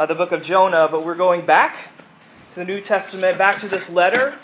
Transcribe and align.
uh, 0.00 0.06
the 0.06 0.14
book 0.14 0.32
of 0.32 0.42
Jonah, 0.44 0.88
but 0.90 1.04
we're 1.04 1.14
going 1.14 1.44
back 1.44 1.76
to 2.54 2.60
the 2.60 2.64
New 2.64 2.80
Testament, 2.80 3.36
back 3.36 3.60
to 3.60 3.68
this 3.68 3.86
letter 3.90 4.34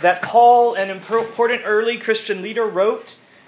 that 0.00 0.22
Paul, 0.22 0.76
an 0.76 0.88
important 0.88 1.60
early 1.66 1.98
Christian 1.98 2.40
leader, 2.40 2.64
wrote 2.64 3.04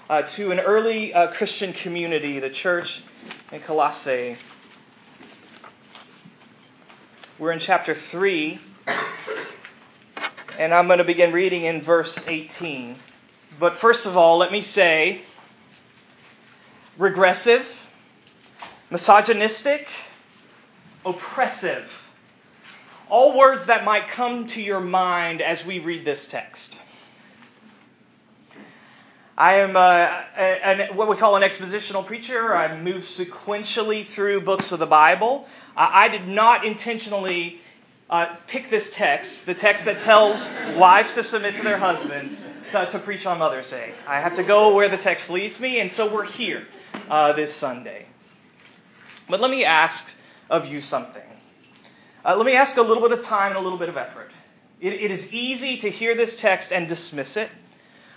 uh, 0.07 0.21
to 0.35 0.51
an 0.51 0.59
early 0.59 1.11
uh, 1.11 1.31
Christian 1.31 1.73
community, 1.73 2.39
the 2.39 2.51
church 2.51 3.01
in 3.51 3.61
Colossae. 3.61 4.37
We're 7.39 7.53
in 7.53 7.59
chapter 7.59 7.97
3, 8.11 8.61
and 10.59 10.75
I'm 10.75 10.85
going 10.85 10.99
to 10.99 11.05
begin 11.05 11.33
reading 11.33 11.65
in 11.65 11.81
verse 11.83 12.15
18. 12.27 12.97
But 13.59 13.79
first 13.79 14.05
of 14.05 14.15
all, 14.15 14.37
let 14.37 14.51
me 14.51 14.61
say 14.61 15.23
regressive, 16.99 17.65
misogynistic, 18.91 19.87
oppressive. 21.05 21.87
All 23.09 23.37
words 23.37 23.67
that 23.67 23.83
might 23.83 24.09
come 24.09 24.47
to 24.47 24.61
your 24.61 24.79
mind 24.79 25.41
as 25.41 25.63
we 25.65 25.79
read 25.79 26.05
this 26.05 26.25
text. 26.27 26.79
I 29.37 29.55
am 29.55 29.75
uh, 29.75 29.79
a, 29.81 30.93
what 30.93 31.09
we 31.09 31.17
call 31.17 31.35
an 31.35 31.41
expositional 31.41 32.05
preacher. 32.05 32.55
I 32.55 32.79
move 32.79 33.03
sequentially 33.05 34.07
through 34.11 34.41
books 34.41 34.71
of 34.71 34.79
the 34.79 34.85
Bible. 34.85 35.47
Uh, 35.75 35.89
I 35.91 36.07
did 36.07 36.27
not 36.27 36.65
intentionally 36.65 37.59
uh, 38.11 38.35
pick 38.47 38.69
this 38.69 38.87
text, 38.93 39.31
the 39.47 39.55
text 39.55 39.85
that 39.85 40.03
tells 40.03 40.39
wives 40.77 41.11
to 41.13 41.23
submit 41.23 41.55
to 41.55 41.63
their 41.63 41.79
husbands, 41.79 42.39
to, 42.71 42.91
to, 42.91 42.99
preach 42.99 43.25
on 43.25 43.39
Mother's 43.39 43.67
Day. 43.71 43.95
I 44.07 44.19
have 44.19 44.35
to 44.35 44.43
go 44.43 44.75
where 44.75 44.87
the 44.87 44.97
text 44.97 45.29
leads 45.31 45.59
me, 45.59 45.79
and 45.79 45.91
so 45.93 46.13
we're 46.13 46.25
here 46.25 46.67
uh, 47.09 47.33
this 47.33 47.55
Sunday. 47.55 48.05
But 49.27 49.39
let 49.39 49.49
me 49.49 49.65
ask 49.65 50.03
of 50.49 50.65
you 50.65 50.81
something. 50.81 51.21
Uh, 52.25 52.35
let 52.35 52.45
me 52.45 52.53
ask 52.53 52.77
a 52.77 52.81
little 52.81 53.07
bit 53.07 53.17
of 53.17 53.25
time 53.25 53.51
and 53.51 53.57
a 53.57 53.61
little 53.61 53.79
bit 53.79 53.89
of 53.89 53.97
effort. 53.97 54.31
it, 54.79 54.93
it 54.93 55.11
is 55.11 55.31
easy 55.33 55.77
to 55.77 55.89
hear 55.89 56.15
this 56.15 56.37
text 56.37 56.71
and 56.71 56.87
dismiss 56.87 57.35
it, 57.35 57.49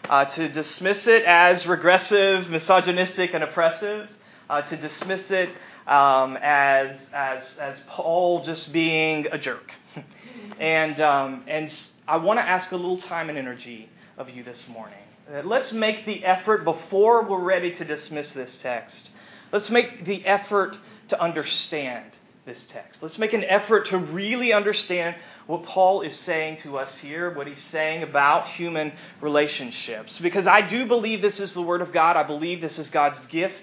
uh, 0.09 0.25
to 0.25 0.49
dismiss 0.49 1.07
it 1.07 1.25
as 1.25 1.67
regressive, 1.67 2.49
misogynistic, 2.49 3.35
and 3.35 3.43
oppressive, 3.43 4.09
uh, 4.49 4.63
to 4.63 4.77
dismiss 4.77 5.31
it 5.31 5.49
um, 5.87 6.37
as, 6.43 6.97
as, 7.13 7.43
as 7.61 7.81
Paul 7.89 8.45
just 8.45 8.73
being 8.73 9.27
a 9.33 9.39
jerk. 9.39 9.73
and, 10.61 11.01
um, 11.01 11.45
and 11.47 11.73
I 12.07 12.17
want 12.17 12.39
to 12.39 12.43
ask 12.43 12.71
a 12.73 12.77
little 12.77 13.01
time 13.01 13.29
and 13.29 13.39
energy 13.39 13.89
of 14.19 14.31
you 14.31 14.45
this 14.45 14.63
morning. 14.69 14.99
Uh, 15.29 15.43
let's 15.45 15.73
make 15.73 16.07
the 16.07 16.25
effort 16.25 16.65
before 16.65 17.25
we're 17.29 17.43
ready 17.43 17.73
to 17.75 17.85
dismiss 17.85 18.29
this 18.31 18.57
text. 18.59 19.11
Let's 19.53 19.71
make 19.71 20.05
the 20.05 20.25
effort 20.27 20.77
to 21.09 21.21
understand 21.21 22.13
this 22.45 22.65
text. 22.71 23.03
Let's 23.03 23.19
make 23.19 23.33
an 23.33 23.45
effort 23.45 23.89
to 23.89 23.99
really 23.99 24.53
understand 24.53 25.17
what 25.47 25.65
Paul 25.65 26.03
is 26.03 26.17
saying 26.21 26.59
to 26.63 26.79
us 26.79 26.95
here, 26.99 27.35
what 27.35 27.47
he's 27.47 27.63
saying 27.65 28.05
about 28.05 28.49
human 28.51 28.93
relationships. 29.21 30.19
Because 30.21 30.47
I 30.47 30.63
do 30.63 30.87
believe 30.87 31.23
this 31.23 31.41
is 31.41 31.53
the 31.53 31.63
Word 31.63 31.83
of 31.83 31.93
God. 31.93 32.17
I 32.17 32.23
believe 32.23 32.61
this 32.61 32.79
is 32.79 32.89
God's 32.91 33.19
gift 33.29 33.63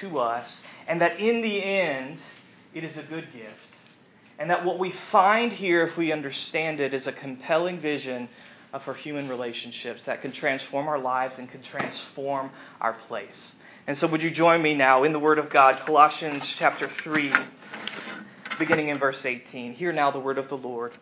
to 0.00 0.18
us, 0.18 0.62
and 0.88 1.02
that 1.02 1.20
in 1.20 1.42
the 1.42 1.62
end, 1.62 2.18
it 2.74 2.84
is 2.84 2.96
a 2.96 3.02
good 3.02 3.28
gift. 3.32 3.56
And 4.38 4.50
that 4.50 4.64
what 4.64 4.78
we 4.78 4.94
find 5.12 5.52
here, 5.52 5.86
if 5.86 5.96
we 5.96 6.10
understand 6.10 6.80
it, 6.80 6.94
is 6.94 7.06
a 7.06 7.12
compelling 7.12 7.80
vision 7.80 8.28
Uh, 8.72 8.78
for 8.78 8.94
human 8.94 9.28
relationships 9.28 10.02
that 10.06 10.22
can 10.22 10.32
transform 10.32 10.88
our 10.88 10.98
lives 10.98 11.34
and 11.36 11.50
can 11.50 11.62
transform 11.62 12.50
our 12.80 12.94
place. 13.06 13.54
And 13.86 13.98
so, 13.98 14.06
would 14.06 14.22
you 14.22 14.30
join 14.30 14.62
me 14.62 14.74
now 14.74 15.04
in 15.04 15.12
the 15.12 15.18
Word 15.18 15.38
of 15.38 15.50
God, 15.50 15.80
Colossians 15.84 16.42
chapter 16.58 16.90
3, 17.02 17.34
beginning 18.58 18.88
in 18.88 18.98
verse 18.98 19.24
18. 19.24 19.74
Hear 19.74 19.92
now 19.92 20.10
the 20.10 20.20
word 20.20 20.38
of 20.38 20.48
the 20.48 20.56
Lord. 20.56 20.92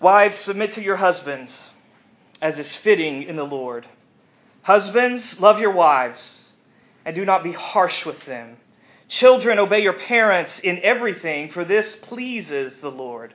Wives, 0.00 0.38
submit 0.40 0.72
to 0.74 0.82
your 0.82 0.96
husbands 0.96 1.50
as 2.40 2.58
is 2.58 2.70
fitting 2.78 3.22
in 3.22 3.36
the 3.36 3.44
Lord. 3.44 3.86
Husbands, 4.62 5.38
love 5.40 5.58
your 5.58 5.72
wives 5.72 6.20
and 7.04 7.14
do 7.14 7.24
not 7.24 7.44
be 7.44 7.52
harsh 7.52 8.04
with 8.04 8.24
them. 8.26 8.56
Children, 9.08 9.58
obey 9.58 9.80
your 9.80 9.98
parents 9.98 10.52
in 10.62 10.80
everything, 10.82 11.50
for 11.50 11.64
this 11.64 11.96
pleases 12.02 12.72
the 12.80 12.90
Lord. 12.90 13.34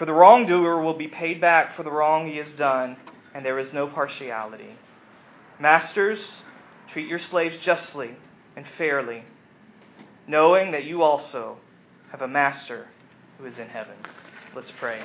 For 0.00 0.06
the 0.06 0.14
wrongdoer 0.14 0.82
will 0.82 0.94
be 0.94 1.08
paid 1.08 1.42
back 1.42 1.76
for 1.76 1.82
the 1.82 1.90
wrong 1.90 2.26
he 2.26 2.38
has 2.38 2.50
done, 2.52 2.96
and 3.34 3.44
there 3.44 3.58
is 3.58 3.70
no 3.74 3.86
partiality. 3.86 4.78
Masters, 5.58 6.36
treat 6.90 7.06
your 7.06 7.18
slaves 7.18 7.58
justly 7.62 8.16
and 8.56 8.64
fairly, 8.78 9.24
knowing 10.26 10.70
that 10.70 10.84
you 10.84 11.02
also 11.02 11.58
have 12.12 12.22
a 12.22 12.26
master 12.26 12.88
who 13.36 13.44
is 13.44 13.58
in 13.58 13.68
heaven. 13.68 13.96
Let's 14.56 14.70
pray. 14.80 15.02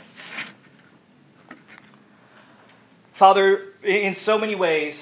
Father, 3.19 3.73
in 3.83 4.15
so 4.21 4.37
many 4.37 4.55
ways, 4.55 4.97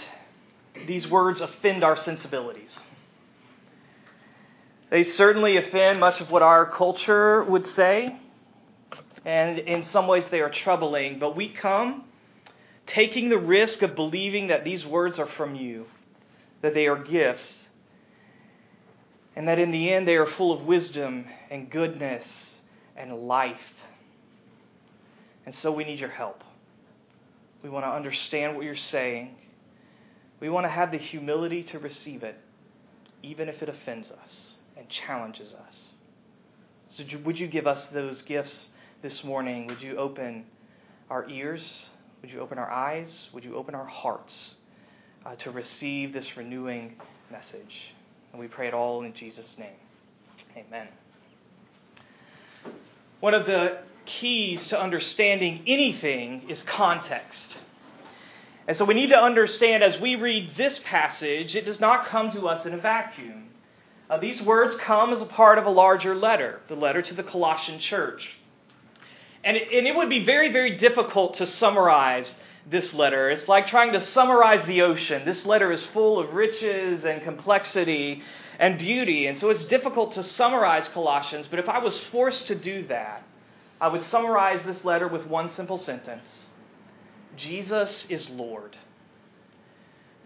these 0.87 1.07
words 1.07 1.39
offend 1.39 1.83
our 1.83 1.97
sensibilities. 1.97 2.79
They 4.89 5.03
certainly 5.03 5.55
offend 5.55 5.99
much 5.99 6.19
of 6.19 6.31
what 6.31 6.41
our 6.41 6.65
culture 6.65 7.43
would 7.43 7.67
say, 7.67 8.17
and 9.25 9.59
in 9.59 9.85
some 9.91 10.07
ways 10.07 10.25
they 10.31 10.41
are 10.41 10.49
troubling, 10.49 11.19
but 11.19 11.35
we 11.35 11.49
come 11.49 12.05
taking 12.87 13.29
the 13.29 13.37
risk 13.37 13.81
of 13.81 13.95
believing 13.95 14.47
that 14.47 14.63
these 14.63 14.85
words 14.85 15.19
are 15.19 15.27
from 15.27 15.55
you, 15.55 15.85
that 16.61 16.73
they 16.73 16.87
are 16.87 17.01
gifts, 17.01 17.43
and 19.35 19.47
that 19.47 19.59
in 19.59 19.71
the 19.71 19.91
end 19.91 20.07
they 20.07 20.15
are 20.15 20.27
full 20.27 20.51
of 20.51 20.63
wisdom 20.63 21.25
and 21.49 21.69
goodness 21.69 22.25
and 22.95 23.27
life. 23.27 23.57
And 25.45 25.55
so 25.55 25.71
we 25.71 25.83
need 25.83 25.99
your 25.99 26.09
help. 26.09 26.43
We 27.63 27.69
want 27.69 27.85
to 27.85 27.89
understand 27.89 28.55
what 28.55 28.65
you're 28.65 28.75
saying. 28.75 29.35
We 30.39 30.49
want 30.49 30.65
to 30.65 30.69
have 30.69 30.91
the 30.91 30.97
humility 30.97 31.63
to 31.63 31.79
receive 31.79 32.23
it, 32.23 32.37
even 33.21 33.47
if 33.47 33.63
it 33.63 33.69
offends 33.69 34.11
us 34.11 34.55
and 34.75 34.87
challenges 34.89 35.53
us. 35.53 35.93
So, 36.89 37.03
would 37.23 37.39
you 37.39 37.47
give 37.47 37.65
us 37.65 37.85
those 37.93 38.21
gifts 38.21 38.69
this 39.03 39.21
morning? 39.21 39.67
Would 39.67 39.81
you 39.81 39.97
open 39.97 40.45
our 41.09 41.29
ears? 41.29 41.61
Would 42.21 42.31
you 42.31 42.39
open 42.39 42.57
our 42.57 42.71
eyes? 42.71 43.27
Would 43.33 43.43
you 43.43 43.57
open 43.57 43.75
our 43.75 43.85
hearts 43.85 44.55
uh, 45.25 45.35
to 45.35 45.51
receive 45.51 46.13
this 46.13 46.37
renewing 46.37 46.95
message? 47.29 47.93
And 48.31 48.39
we 48.39 48.47
pray 48.47 48.69
it 48.69 48.73
all 48.73 49.03
in 49.03 49.13
Jesus' 49.13 49.55
name. 49.59 49.75
Amen. 50.55 50.87
One 53.19 53.33
of 53.33 53.45
the 53.45 53.79
keys 54.05 54.67
to 54.67 54.79
understanding 54.79 55.65
anything 55.67 56.49
is 56.49 56.63
context. 56.63 57.57
And 58.69 58.77
so 58.77 58.85
we 58.85 58.93
need 58.93 59.09
to 59.09 59.19
understand 59.19 59.83
as 59.83 59.99
we 59.99 60.15
read 60.15 60.51
this 60.55 60.79
passage, 60.85 61.57
it 61.57 61.65
does 61.65 61.81
not 61.81 62.05
come 62.05 62.31
to 62.31 62.47
us 62.47 62.65
in 62.65 62.73
a 62.73 62.77
vacuum. 62.77 63.49
Uh, 64.09 64.17
these 64.17 64.41
words 64.41 64.77
come 64.77 65.11
as 65.11 65.21
a 65.21 65.25
part 65.25 65.57
of 65.57 65.65
a 65.65 65.69
larger 65.69 66.15
letter, 66.15 66.61
the 66.69 66.75
letter 66.75 67.01
to 67.01 67.13
the 67.13 67.23
Colossian 67.23 67.81
church. 67.81 68.37
And 69.43 69.57
it, 69.57 69.67
and 69.73 69.87
it 69.87 69.95
would 69.95 70.09
be 70.09 70.23
very, 70.23 70.51
very 70.51 70.77
difficult 70.77 71.37
to 71.37 71.47
summarize 71.47 72.31
this 72.69 72.93
letter. 72.93 73.29
It's 73.29 73.47
like 73.47 73.67
trying 73.67 73.93
to 73.93 74.05
summarize 74.07 74.65
the 74.67 74.81
ocean. 74.83 75.25
This 75.25 75.45
letter 75.45 75.71
is 75.71 75.83
full 75.93 76.19
of 76.19 76.33
riches 76.33 77.03
and 77.03 77.21
complexity 77.23 78.21
and 78.59 78.77
beauty. 78.77 79.27
And 79.27 79.39
so 79.39 79.49
it's 79.49 79.65
difficult 79.65 80.13
to 80.13 80.23
summarize 80.23 80.87
Colossians, 80.89 81.47
but 81.49 81.59
if 81.59 81.67
I 81.67 81.79
was 81.79 81.99
forced 82.11 82.47
to 82.47 82.55
do 82.55 82.87
that, 82.87 83.23
I 83.81 83.89
would 83.89 84.05
summarize 84.05 84.65
this 84.65 84.85
letter 84.85 85.07
with 85.07 85.27
one 85.27 85.49
simple 85.55 85.77
sentence 85.77 86.29
Jesus 87.35 88.05
is 88.09 88.29
Lord. 88.29 88.77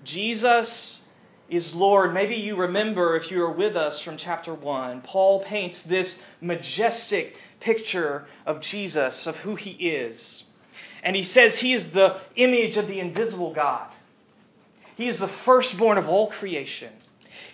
Jesus 0.04 1.02
is 1.50 1.74
Lord. 1.74 2.14
Maybe 2.14 2.36
you 2.36 2.56
remember, 2.56 3.18
if 3.18 3.32
you 3.32 3.42
are 3.44 3.52
with 3.52 3.76
us 3.76 4.00
from 4.00 4.18
chapter 4.18 4.54
1, 4.54 5.02
Paul 5.02 5.44
paints 5.44 5.80
this 5.86 6.14
majestic 6.42 7.36
picture 7.60 8.28
of 8.46 8.62
Jesus, 8.62 9.26
of 9.28 9.36
who 9.38 9.56
he 9.56 9.72
is. 9.72 10.44
And 11.04 11.16
he 11.16 11.24
says 11.24 11.56
he 11.56 11.74
is 11.74 11.92
the 11.92 12.22
image 12.36 12.78
of 12.78 12.88
the 12.88 13.00
invisible 13.00 13.54
God. 13.54 13.90
He 14.96 15.08
is 15.08 15.20
the 15.20 15.32
firstborn 15.46 15.98
of 15.98 16.08
all 16.08 16.32
creation. 16.32 16.94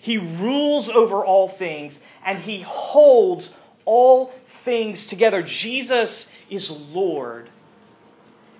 He 0.01 0.17
rules 0.17 0.89
over 0.89 1.23
all 1.23 1.49
things, 1.57 1.93
and 2.25 2.39
he 2.39 2.61
holds 2.61 3.49
all 3.85 4.33
things 4.65 5.05
together. 5.07 5.43
Jesus 5.43 6.25
is 6.49 6.69
Lord, 6.69 7.49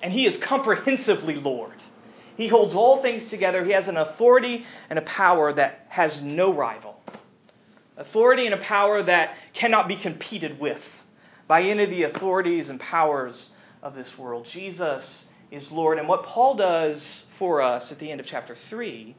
and 0.02 0.12
He 0.12 0.26
is 0.26 0.38
comprehensively 0.38 1.36
Lord. 1.36 1.76
He 2.38 2.48
holds 2.48 2.74
all 2.74 3.02
things 3.02 3.30
together. 3.30 3.64
He 3.64 3.72
has 3.72 3.88
an 3.88 3.98
authority 3.98 4.66
and 4.90 4.98
a 4.98 5.04
power 5.04 5.54
that 5.54 5.86
has 5.90 6.22
no 6.22 6.54
rival. 6.54 7.00
Authority 7.98 8.46
and 8.46 8.56
a 8.56 8.64
power 8.64 9.04
that 9.04 9.36
cannot 9.54 9.88
be 9.88 9.98
competed 9.98 10.60
with 10.60 10.82
by 11.48 11.62
any 11.62 11.84
of 11.84 11.90
the 11.90 12.04
authorities 12.04 12.70
and 12.70 12.80
powers 12.80 13.50
of 13.84 13.94
this 13.94 14.18
world. 14.18 14.48
Jesus 14.52 15.26
is 15.52 15.70
Lord. 15.72 16.00
And 16.00 16.08
what 16.08 16.26
Paul 16.26 16.56
does 16.56 17.24
for 17.38 17.62
us 17.62 17.92
at 17.92 18.00
the 18.00 18.10
end 18.10 18.20
of 18.20 18.26
chapter 18.26 18.58
3 18.70 19.16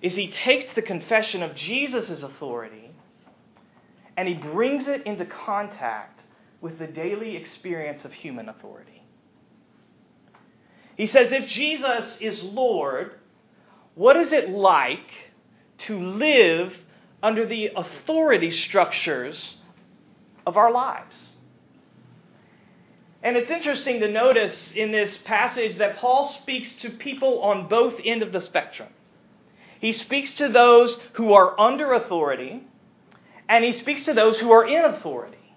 is 0.00 0.14
he 0.14 0.30
takes 0.30 0.72
the 0.74 0.82
confession 0.82 1.42
of 1.42 1.56
Jesus' 1.56 2.22
authority 2.22 2.90
and 4.16 4.28
he 4.28 4.34
brings 4.34 4.86
it 4.88 5.06
into 5.06 5.24
contact 5.24 6.20
with 6.60 6.78
the 6.78 6.86
daily 6.86 7.36
experience 7.36 8.04
of 8.04 8.12
human 8.12 8.48
authority. 8.48 9.01
He 11.02 11.08
says, 11.08 11.32
if 11.32 11.48
Jesus 11.48 12.16
is 12.20 12.40
Lord, 12.44 13.14
what 13.96 14.16
is 14.16 14.32
it 14.32 14.50
like 14.50 15.10
to 15.88 15.98
live 15.98 16.72
under 17.20 17.44
the 17.44 17.70
authority 17.74 18.52
structures 18.52 19.56
of 20.46 20.56
our 20.56 20.70
lives? 20.70 21.16
And 23.20 23.36
it's 23.36 23.50
interesting 23.50 23.98
to 23.98 24.08
notice 24.12 24.56
in 24.76 24.92
this 24.92 25.18
passage 25.24 25.78
that 25.78 25.96
Paul 25.96 26.36
speaks 26.40 26.68
to 26.82 26.90
people 26.90 27.42
on 27.42 27.66
both 27.66 27.94
end 28.04 28.22
of 28.22 28.30
the 28.30 28.40
spectrum. 28.40 28.90
He 29.80 29.90
speaks 29.90 30.32
to 30.34 30.50
those 30.50 30.96
who 31.14 31.32
are 31.32 31.58
under 31.58 31.94
authority, 31.94 32.62
and 33.48 33.64
he 33.64 33.72
speaks 33.72 34.04
to 34.04 34.14
those 34.14 34.38
who 34.38 34.52
are 34.52 34.68
in 34.68 34.84
authority. 34.84 35.56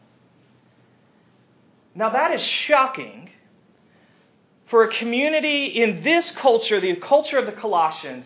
Now, 1.94 2.10
that 2.10 2.34
is 2.34 2.42
shocking 2.42 3.30
for 4.68 4.84
a 4.84 4.98
community 4.98 5.66
in 5.66 6.04
this 6.04 6.32
culture, 6.32 6.80
the 6.80 6.96
culture 6.96 7.38
of 7.38 7.46
the 7.46 7.52
Colossians, 7.52 8.26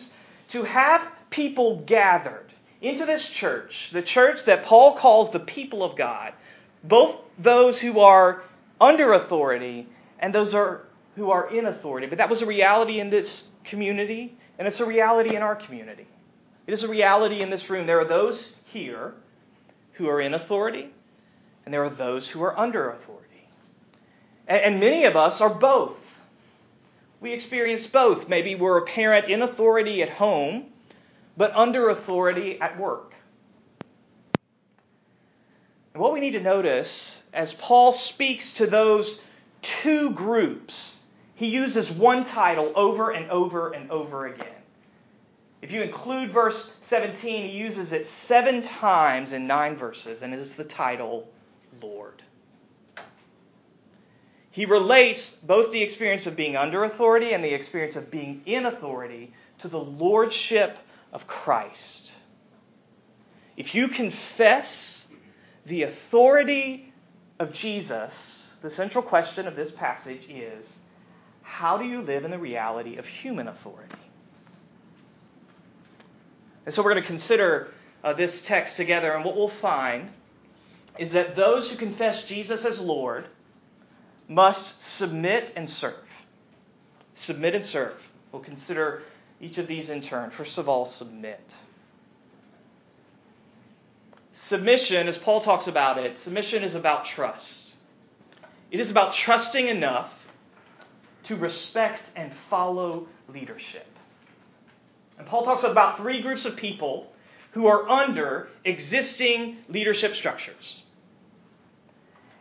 to 0.52 0.64
have 0.64 1.02
people 1.30 1.84
gathered 1.86 2.46
into 2.80 3.04
this 3.04 3.24
church, 3.38 3.72
the 3.92 4.02
church 4.02 4.44
that 4.46 4.64
Paul 4.64 4.96
calls 4.96 5.32
the 5.32 5.40
people 5.40 5.82
of 5.84 5.96
God, 5.96 6.32
both 6.82 7.16
those 7.38 7.78
who 7.78 8.00
are 8.00 8.42
under 8.80 9.12
authority 9.12 9.86
and 10.18 10.34
those 10.34 10.54
are, 10.54 10.86
who 11.16 11.30
are 11.30 11.54
in 11.54 11.66
authority. 11.66 12.06
But 12.06 12.18
that 12.18 12.30
was 12.30 12.40
a 12.42 12.46
reality 12.46 13.00
in 13.00 13.10
this 13.10 13.44
community, 13.64 14.36
and 14.58 14.66
it's 14.66 14.80
a 14.80 14.86
reality 14.86 15.36
in 15.36 15.42
our 15.42 15.56
community. 15.56 16.06
It 16.66 16.72
is 16.72 16.82
a 16.82 16.88
reality 16.88 17.42
in 17.42 17.50
this 17.50 17.68
room. 17.68 17.86
There 17.86 18.00
are 18.00 18.08
those 18.08 18.38
here 18.72 19.14
who 19.94 20.08
are 20.08 20.20
in 20.20 20.34
authority, 20.34 20.90
and 21.64 21.74
there 21.74 21.84
are 21.84 21.94
those 21.94 22.26
who 22.28 22.42
are 22.42 22.58
under 22.58 22.90
authority. 22.90 23.48
And, 24.46 24.60
and 24.60 24.80
many 24.80 25.04
of 25.04 25.16
us 25.16 25.40
are 25.40 25.52
both. 25.52 25.96
We 27.20 27.32
experience 27.32 27.86
both. 27.86 28.28
Maybe 28.28 28.54
we're 28.54 28.78
a 28.78 28.86
parent 28.86 29.30
in 29.30 29.42
authority 29.42 30.02
at 30.02 30.10
home, 30.10 30.66
but 31.36 31.54
under 31.54 31.90
authority 31.90 32.58
at 32.60 32.78
work. 32.78 33.14
And 35.92 36.02
what 36.02 36.12
we 36.12 36.20
need 36.20 36.32
to 36.32 36.40
notice 36.40 37.20
as 37.32 37.52
Paul 37.54 37.92
speaks 37.92 38.52
to 38.54 38.66
those 38.66 39.18
two 39.82 40.10
groups, 40.10 40.94
he 41.34 41.48
uses 41.48 41.90
one 41.90 42.24
title 42.26 42.72
over 42.74 43.10
and 43.10 43.30
over 43.30 43.72
and 43.72 43.90
over 43.90 44.26
again. 44.26 44.46
If 45.62 45.70
you 45.72 45.82
include 45.82 46.32
verse 46.32 46.72
17, 46.88 47.50
he 47.50 47.56
uses 47.56 47.92
it 47.92 48.06
seven 48.26 48.62
times 48.62 49.32
in 49.32 49.46
nine 49.46 49.76
verses, 49.76 50.22
and 50.22 50.32
it 50.32 50.40
is 50.40 50.50
the 50.56 50.64
title 50.64 51.28
Lord. 51.82 52.22
He 54.50 54.66
relates 54.66 55.24
both 55.42 55.70
the 55.72 55.82
experience 55.82 56.26
of 56.26 56.36
being 56.36 56.56
under 56.56 56.84
authority 56.84 57.32
and 57.32 57.42
the 57.42 57.54
experience 57.54 57.96
of 57.96 58.10
being 58.10 58.42
in 58.46 58.66
authority 58.66 59.32
to 59.60 59.68
the 59.68 59.78
lordship 59.78 60.76
of 61.12 61.26
Christ. 61.26 62.12
If 63.56 63.74
you 63.74 63.88
confess 63.88 64.66
the 65.66 65.84
authority 65.84 66.92
of 67.38 67.52
Jesus, 67.52 68.12
the 68.62 68.70
central 68.72 69.04
question 69.04 69.46
of 69.46 69.54
this 69.54 69.70
passage 69.72 70.26
is 70.28 70.64
how 71.42 71.78
do 71.78 71.84
you 71.84 72.02
live 72.02 72.24
in 72.24 72.30
the 72.30 72.38
reality 72.38 72.96
of 72.96 73.06
human 73.06 73.48
authority? 73.48 73.94
And 76.66 76.74
so 76.74 76.82
we're 76.82 76.92
going 76.92 77.02
to 77.02 77.08
consider 77.08 77.68
uh, 78.02 78.14
this 78.14 78.32
text 78.46 78.76
together, 78.76 79.12
and 79.12 79.24
what 79.24 79.36
we'll 79.36 79.52
find 79.60 80.10
is 80.98 81.12
that 81.12 81.36
those 81.36 81.68
who 81.70 81.76
confess 81.76 82.24
Jesus 82.24 82.64
as 82.64 82.78
Lord 82.80 83.26
must 84.30 84.74
submit 84.96 85.52
and 85.56 85.68
serve. 85.68 86.06
Submit 87.16 87.54
and 87.56 87.66
serve. 87.66 87.96
We'll 88.32 88.42
consider 88.42 89.02
each 89.40 89.58
of 89.58 89.66
these 89.66 89.90
in 89.90 90.02
turn. 90.02 90.30
First 90.36 90.56
of 90.56 90.68
all, 90.68 90.86
submit. 90.86 91.42
Submission, 94.48 95.08
as 95.08 95.18
Paul 95.18 95.42
talks 95.42 95.66
about 95.66 95.98
it, 95.98 96.16
submission 96.22 96.62
is 96.62 96.76
about 96.76 97.06
trust. 97.06 97.74
It 98.70 98.78
is 98.78 98.90
about 98.90 99.14
trusting 99.14 99.66
enough 99.66 100.12
to 101.24 101.34
respect 101.36 102.02
and 102.14 102.32
follow 102.48 103.08
leadership. 103.28 103.86
And 105.18 105.26
Paul 105.26 105.44
talks 105.44 105.64
about 105.64 105.98
three 105.98 106.22
groups 106.22 106.44
of 106.44 106.56
people 106.56 107.08
who 107.52 107.66
are 107.66 107.88
under 107.88 108.48
existing 108.64 109.58
leadership 109.68 110.14
structures. 110.14 110.84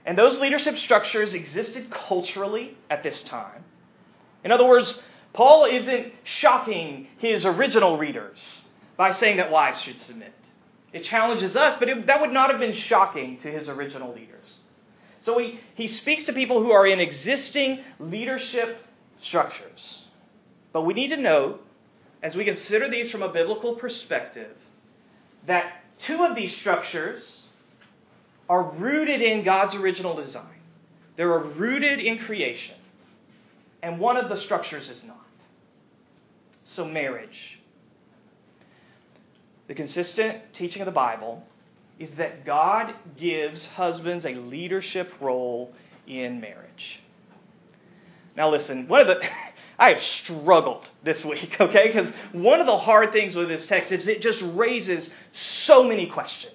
And 0.10 0.18
those 0.18 0.40
leadership 0.40 0.80
structures 0.80 1.36
existed 1.36 1.92
culturally 1.92 2.76
at 2.90 3.04
this 3.04 3.22
time. 3.22 3.64
In 4.44 4.52
other 4.52 4.66
words, 4.66 4.98
Paul 5.34 5.66
isn't 5.66 6.14
shocking 6.24 7.10
his 7.20 7.46
original 7.46 7.96
readers 7.96 8.40
by 8.98 9.12
saying 9.12 9.38
that 9.38 9.52
wives 9.52 9.80
should 9.82 10.02
submit. 10.02 10.34
It 10.94 11.04
challenges 11.04 11.56
us, 11.56 11.76
but 11.78 11.90
it, 11.90 12.08
that 12.08 12.22
would 12.22 12.32
not 12.32 12.50
have 12.50 12.60
been 12.60 12.74
shocking 12.74 13.38
to 13.42 13.52
his 13.52 13.70
original 13.70 14.12
leaders. 14.12 14.48
So 15.22 15.38
he, 15.38 15.60
he 15.76 15.86
speaks 15.86 16.24
to 16.24 16.34
people 16.34 16.64
who 16.64 16.72
are 16.72 16.88
in 16.88 17.00
existing 17.00 17.84
leadership 18.00 18.80
structures. 19.22 20.06
But 20.74 20.88
we 20.88 20.96
need 20.96 21.10
to 21.10 21.18
note, 21.18 21.64
as 22.24 22.34
we 22.34 22.46
consider 22.46 22.90
these 22.90 23.12
from 23.12 23.22
a 23.22 23.32
biblical 23.32 23.76
perspective, 23.76 24.58
that 25.46 25.84
two 26.08 26.24
of 26.24 26.36
these 26.36 26.58
structures 26.58 27.22
are 28.50 28.64
rooted 28.64 29.22
in 29.22 29.46
God's 29.46 29.76
original 29.76 30.16
design. 30.16 30.60
They 31.16 31.24
are 31.24 31.44
rooted 31.44 32.00
in 32.00 32.18
creation. 32.18 32.76
And 33.82 34.00
one 34.00 34.18
of 34.18 34.28
the 34.28 34.42
structures 34.42 34.90
is 34.90 35.02
not. 35.06 35.26
So, 36.76 36.84
marriage. 36.84 37.60
The 39.68 39.76
consistent 39.76 40.42
teaching 40.54 40.82
of 40.82 40.88
the 40.88 40.92
Bible 40.92 41.44
is 42.00 42.10
that 42.18 42.46
God 42.46 42.94
gives 43.20 43.66
husbands 43.68 44.26
a 44.26 44.34
leadership 44.34 45.12
role 45.22 45.74
in 46.08 46.42
marriage. 46.42 47.02
Now, 48.36 48.50
listen, 48.50 48.88
one 48.88 49.02
of 49.02 49.08
the. 49.08 49.22
I 49.80 49.94
have 49.94 50.04
struggled 50.04 50.86
this 51.06 51.24
week, 51.24 51.56
okay? 51.60 51.88
Because 51.88 52.14
one 52.34 52.60
of 52.60 52.66
the 52.66 52.78
hard 52.78 53.14
things 53.14 53.34
with 53.34 53.48
this 53.48 53.66
text 53.66 53.94
is 53.94 54.08
it 54.08 54.22
just 54.22 54.42
raises 54.42 55.10
so 55.64 55.84
many 55.84 56.08
questions. 56.08 56.54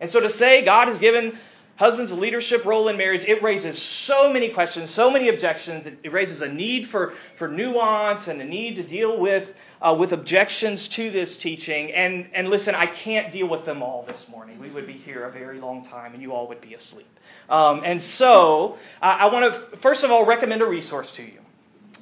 And 0.00 0.10
so 0.10 0.20
to 0.20 0.36
say 0.36 0.64
God 0.64 0.88
has 0.88 0.98
given 0.98 1.38
husbands 1.76 2.10
a 2.10 2.14
leadership 2.14 2.64
role 2.64 2.88
in 2.88 2.96
marriage, 2.96 3.22
it 3.26 3.42
raises 3.42 3.80
so 4.06 4.32
many 4.32 4.50
questions, 4.50 4.92
so 4.94 5.10
many 5.10 5.28
objections. 5.28 5.86
It, 6.02 6.12
raises 6.12 6.40
a 6.40 6.48
need 6.48 6.90
for, 6.90 7.14
for 7.38 7.48
nuance 7.48 8.26
and 8.26 8.40
a 8.40 8.44
need 8.44 8.76
to 8.76 8.82
deal 8.82 9.18
with, 9.18 9.48
uh, 9.80 9.94
with 9.98 10.12
objections 10.12 10.88
to 10.88 11.10
this 11.10 11.36
teaching. 11.36 11.92
And, 11.92 12.28
and 12.34 12.48
listen, 12.48 12.74
I 12.74 12.86
can't 12.86 13.32
deal 13.32 13.48
with 13.48 13.66
them 13.66 13.82
all 13.82 14.04
this 14.06 14.20
morning. 14.30 14.58
We 14.58 14.70
would 14.70 14.86
be 14.86 14.94
here 14.94 15.24
a 15.24 15.32
very 15.32 15.60
long 15.60 15.86
time 15.88 16.14
and 16.14 16.22
you 16.22 16.32
all 16.32 16.48
would 16.48 16.62
be 16.62 16.74
asleep. 16.74 17.08
Um, 17.48 17.82
and 17.84 18.02
so 18.18 18.78
I 19.00 19.26
want 19.26 19.72
to, 19.72 19.76
first 19.78 20.02
of 20.02 20.10
all, 20.10 20.24
recommend 20.24 20.62
a 20.62 20.66
resource 20.66 21.10
to 21.16 21.22
you 21.22 21.40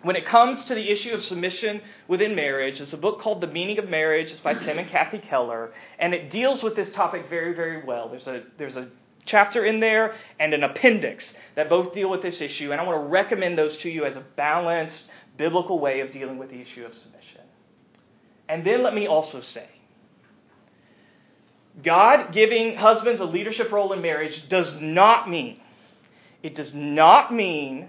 when 0.05 0.17
it 0.17 0.27
comes 0.27 0.65
to 0.67 0.75
the 0.75 0.91
issue 0.91 1.11
of 1.11 1.23
submission 1.25 1.81
within 2.09 2.35
marriage, 2.35 2.81
it's 2.81 2.93
a 2.93 2.97
book 2.97 3.21
called 3.21 3.41
The 3.41 3.47
Meaning 3.47 3.79
of 3.79 3.89
Marriage. 3.89 4.31
It's 4.31 4.41
by 4.41 4.55
Tim 4.55 4.79
and 4.79 4.89
Kathy 4.89 5.19
Keller, 5.19 5.73
and 5.99 6.15
it 6.15 6.31
deals 6.31 6.63
with 6.63 6.77
this 6.77 6.93
topic 6.93 7.27
very, 7.29 7.55
very 7.55 7.85
well. 7.85 8.09
There's 8.09 8.27
a 8.27 8.43
there's 8.59 8.77
a 8.77 8.89
chapter 9.27 9.65
in 9.65 9.81
there 9.81 10.15
and 10.39 10.53
an 10.53 10.63
appendix 10.63 11.25
that 11.57 11.69
both 11.69 11.95
deal 11.95 12.11
with 12.11 12.23
this 12.23 12.41
issue, 12.41 12.71
and 12.71 12.81
I 12.81 12.85
want 12.85 13.03
to 13.03 13.09
recommend 13.09 13.57
those 13.59 13.77
to 13.79 13.91
you 13.91 14.05
as 14.05 14.17
a 14.17 14.25
balanced 14.37 15.05
biblical 15.39 15.79
way 15.81 16.01
of 16.01 16.13
dealing 16.13 16.39
with 16.39 16.51
the 16.51 16.61
issue 16.61 16.85
of 16.85 16.95
submission. 16.95 17.41
And 18.49 18.67
then 18.67 18.83
let 18.83 18.95
me 18.95 19.07
also 19.07 19.41
say, 19.41 19.69
God 21.83 22.33
giving 22.33 22.77
husbands 22.77 23.21
a 23.21 23.25
leadership 23.25 23.73
role 23.73 23.93
in 23.93 24.03
marriage 24.03 24.49
does 24.49 24.75
not 24.81 25.29
mean 25.31 25.61
it 26.45 26.55
does 26.55 26.75
not 26.75 27.33
mean 27.33 27.89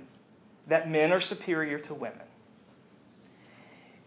that 0.67 0.89
men 0.89 1.11
are 1.11 1.21
superior 1.21 1.79
to 1.79 1.93
women. 1.93 2.25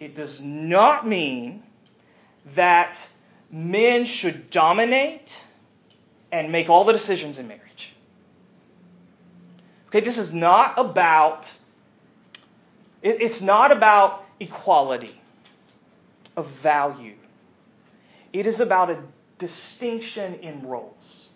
It 0.01 0.17
does 0.17 0.39
not 0.41 1.07
mean 1.07 1.63
that 2.55 2.97
men 3.51 4.05
should 4.05 4.51
dominate 4.51 5.29
and 6.31 6.53
make 6.53 6.69
all 6.69 6.85
the 6.85 6.93
decisions 6.93 7.39
in 7.39 7.49
marriage. 7.49 7.95
Okay, 9.89 10.01
this 10.01 10.19
is 10.19 10.33
not 10.33 10.79
about 10.79 11.45
it's 13.01 13.41
not 13.41 13.71
about 13.71 14.25
equality 14.41 15.21
of 16.37 16.49
value. 16.63 17.15
It 18.33 18.47
is 18.47 18.59
about 18.59 18.91
a 18.91 19.03
distinction 19.39 20.35
in 20.35 20.67
roles. 20.67 21.28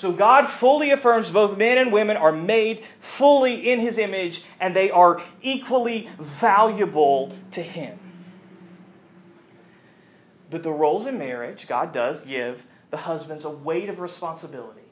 So 0.00 0.12
God 0.12 0.58
fully 0.60 0.90
affirms 0.90 1.30
both 1.30 1.56
men 1.56 1.78
and 1.78 1.92
women 1.92 2.16
are 2.16 2.32
made 2.32 2.82
fully 3.16 3.70
in 3.72 3.80
his 3.80 3.96
image 3.96 4.42
and 4.60 4.76
they 4.76 4.90
are 4.90 5.22
equally 5.42 6.08
valuable 6.40 7.34
to 7.52 7.62
him. 7.62 7.98
But 10.50 10.62
the 10.62 10.70
roles 10.70 11.06
in 11.06 11.18
marriage, 11.18 11.66
God 11.68 11.92
does 11.92 12.20
give 12.26 12.60
the 12.90 12.98
husbands 12.98 13.44
a 13.44 13.50
weight 13.50 13.88
of 13.88 13.98
responsibility 13.98 14.82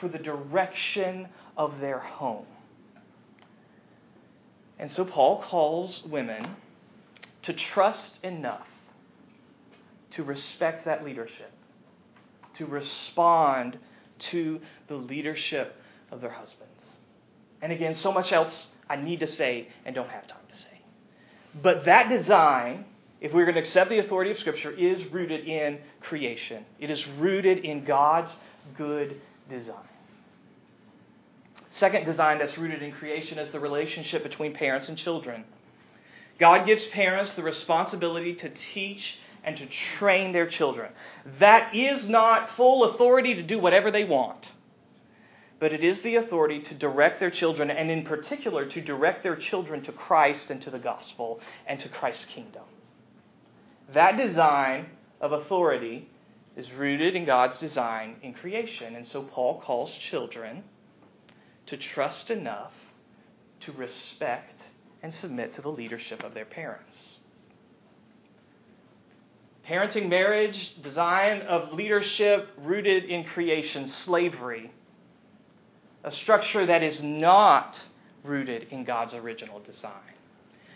for 0.00 0.08
the 0.08 0.18
direction 0.18 1.28
of 1.56 1.80
their 1.80 1.98
home. 1.98 2.46
And 4.78 4.90
so 4.90 5.04
Paul 5.04 5.42
calls 5.42 6.02
women 6.04 6.56
to 7.42 7.52
trust 7.52 8.18
enough 8.22 8.66
to 10.12 10.24
respect 10.24 10.86
that 10.86 11.04
leadership, 11.04 11.52
to 12.56 12.66
respond 12.66 13.78
to 14.18 14.60
the 14.88 14.94
leadership 14.94 15.76
of 16.10 16.20
their 16.20 16.30
husbands. 16.30 16.72
And 17.62 17.72
again, 17.72 17.94
so 17.94 18.12
much 18.12 18.32
else 18.32 18.66
I 18.88 18.96
need 18.96 19.20
to 19.20 19.28
say 19.28 19.68
and 19.84 19.94
don't 19.94 20.10
have 20.10 20.26
time 20.26 20.38
to 20.52 20.58
say. 20.58 20.80
But 21.62 21.84
that 21.86 22.08
design, 22.08 22.84
if 23.20 23.32
we're 23.32 23.44
going 23.44 23.54
to 23.54 23.60
accept 23.60 23.90
the 23.90 23.98
authority 23.98 24.30
of 24.30 24.38
Scripture, 24.38 24.70
is 24.70 25.12
rooted 25.12 25.46
in 25.46 25.78
creation. 26.00 26.64
It 26.78 26.90
is 26.90 27.06
rooted 27.18 27.64
in 27.64 27.84
God's 27.84 28.30
good 28.76 29.20
design. 29.48 29.76
Second 31.70 32.04
design 32.04 32.38
that's 32.38 32.56
rooted 32.56 32.82
in 32.82 32.92
creation 32.92 33.38
is 33.38 33.50
the 33.50 33.58
relationship 33.58 34.22
between 34.22 34.54
parents 34.54 34.88
and 34.88 34.96
children. 34.96 35.44
God 36.38 36.66
gives 36.66 36.84
parents 36.86 37.32
the 37.32 37.42
responsibility 37.42 38.34
to 38.34 38.50
teach 38.74 39.18
and 39.44 39.56
to 39.56 39.68
train 39.98 40.32
their 40.32 40.48
children. 40.48 40.90
That 41.40 41.74
is 41.74 42.08
not 42.08 42.50
full 42.56 42.84
authority 42.84 43.34
to 43.34 43.42
do 43.42 43.58
whatever 43.58 43.90
they 43.90 44.04
want, 44.04 44.46
but 45.60 45.72
it 45.72 45.84
is 45.84 46.00
the 46.02 46.16
authority 46.16 46.60
to 46.60 46.74
direct 46.74 47.20
their 47.20 47.30
children, 47.30 47.70
and 47.70 47.90
in 47.90 48.04
particular, 48.04 48.66
to 48.66 48.80
direct 48.80 49.22
their 49.22 49.36
children 49.36 49.82
to 49.84 49.92
Christ 49.92 50.50
and 50.50 50.62
to 50.62 50.70
the 50.70 50.78
gospel 50.78 51.40
and 51.66 51.80
to 51.80 51.88
Christ's 51.88 52.26
kingdom. 52.26 52.64
That 53.92 54.16
design 54.16 54.86
of 55.20 55.32
authority 55.32 56.08
is 56.56 56.70
rooted 56.72 57.16
in 57.16 57.24
God's 57.24 57.58
design 57.58 58.16
in 58.22 58.32
creation. 58.32 58.94
And 58.94 59.06
so 59.06 59.22
Paul 59.22 59.60
calls 59.60 59.90
children 60.10 60.64
to 61.66 61.76
trust 61.76 62.30
enough 62.30 62.72
to 63.60 63.72
respect 63.72 64.54
and 65.02 65.12
submit 65.14 65.54
to 65.56 65.62
the 65.62 65.70
leadership 65.70 66.22
of 66.22 66.34
their 66.34 66.44
parents. 66.44 67.13
Parenting, 69.68 70.10
marriage, 70.10 70.74
design 70.82 71.40
of 71.42 71.72
leadership 71.72 72.48
rooted 72.58 73.04
in 73.04 73.24
creation, 73.24 73.88
slavery, 73.88 74.70
a 76.04 76.12
structure 76.12 76.66
that 76.66 76.82
is 76.82 77.02
not 77.02 77.82
rooted 78.22 78.66
in 78.70 78.84
God's 78.84 79.14
original 79.14 79.60
design. 79.60 79.92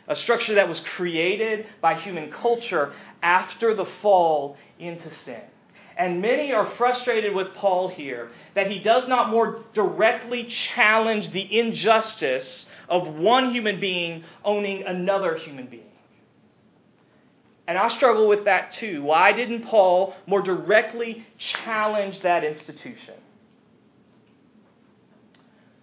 A 0.07 0.17
structure 0.17 0.55
that 0.55 0.69
was 0.69 0.81
created 0.97 1.67
by 1.83 2.01
human 2.01 2.33
culture 2.33 2.95
after 3.23 3.75
the 3.75 3.85
fall 4.01 4.57
into 4.79 5.11
sin. 5.27 5.43
And 5.99 6.23
many 6.23 6.53
are 6.53 6.71
frustrated 6.79 7.35
with 7.35 7.49
Paul 7.55 7.89
here 7.89 8.31
that 8.55 8.71
he 8.71 8.79
does 8.79 9.07
not 9.07 9.29
more 9.29 9.65
directly 9.75 10.45
challenge 10.75 11.31
the 11.31 11.59
injustice 11.59 12.67
of 12.89 13.07
one 13.07 13.53
human 13.53 13.81
being 13.81 14.25
owning 14.45 14.85
another 14.87 15.37
human 15.37 15.67
being. 15.67 15.83
And 17.69 17.77
I 17.77 17.89
struggle 17.91 18.27
with 18.27 18.47
that 18.47 18.73
too. 18.81 19.03
Why 19.03 19.33
didn't 19.33 19.67
Paul 19.67 20.15
more 20.27 20.41
directly 20.41 21.27
challenge 21.37 22.23
that 22.23 22.43
institution? 22.43 23.15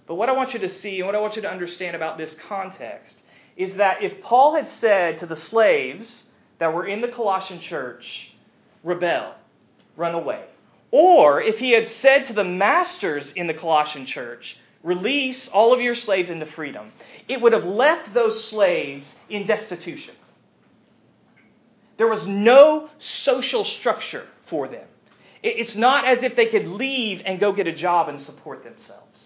But 0.07 0.15
what 0.15 0.27
I 0.27 0.31
want 0.31 0.53
you 0.53 0.59
to 0.59 0.73
see 0.73 0.97
and 0.97 1.05
what 1.05 1.13
I 1.13 1.19
want 1.19 1.35
you 1.35 1.43
to 1.43 1.49
understand 1.49 1.95
about 1.95 2.17
this 2.17 2.35
context 2.49 3.13
is 3.55 3.77
that 3.77 4.01
if 4.01 4.19
Paul 4.23 4.55
had 4.55 4.67
said 4.81 5.19
to 5.19 5.27
the 5.27 5.37
slaves 5.37 6.11
that 6.57 6.73
were 6.73 6.87
in 6.87 7.01
the 7.01 7.07
Colossian 7.07 7.61
church, 7.61 8.33
rebel, 8.83 9.35
run 9.95 10.15
away. 10.15 10.43
Or 10.89 11.39
if 11.39 11.59
he 11.59 11.71
had 11.71 11.87
said 12.01 12.25
to 12.27 12.33
the 12.33 12.43
masters 12.43 13.31
in 13.35 13.45
the 13.45 13.53
Colossian 13.53 14.07
church, 14.07 14.57
release 14.81 15.47
all 15.49 15.71
of 15.71 15.81
your 15.81 15.95
slaves 15.95 16.31
into 16.31 16.47
freedom, 16.47 16.91
it 17.27 17.41
would 17.41 17.53
have 17.53 17.65
left 17.65 18.11
those 18.13 18.49
slaves 18.49 19.05
in 19.29 19.45
destitution. 19.45 20.15
There 21.97 22.07
was 22.07 22.25
no 22.25 22.89
social 23.23 23.63
structure 23.63 24.27
for 24.49 24.67
them. 24.67 24.87
It's 25.43 25.75
not 25.75 26.05
as 26.05 26.23
if 26.23 26.35
they 26.35 26.47
could 26.47 26.67
leave 26.67 27.21
and 27.25 27.39
go 27.39 27.53
get 27.53 27.67
a 27.67 27.75
job 27.75 28.09
and 28.09 28.21
support 28.21 28.63
themselves. 28.63 29.21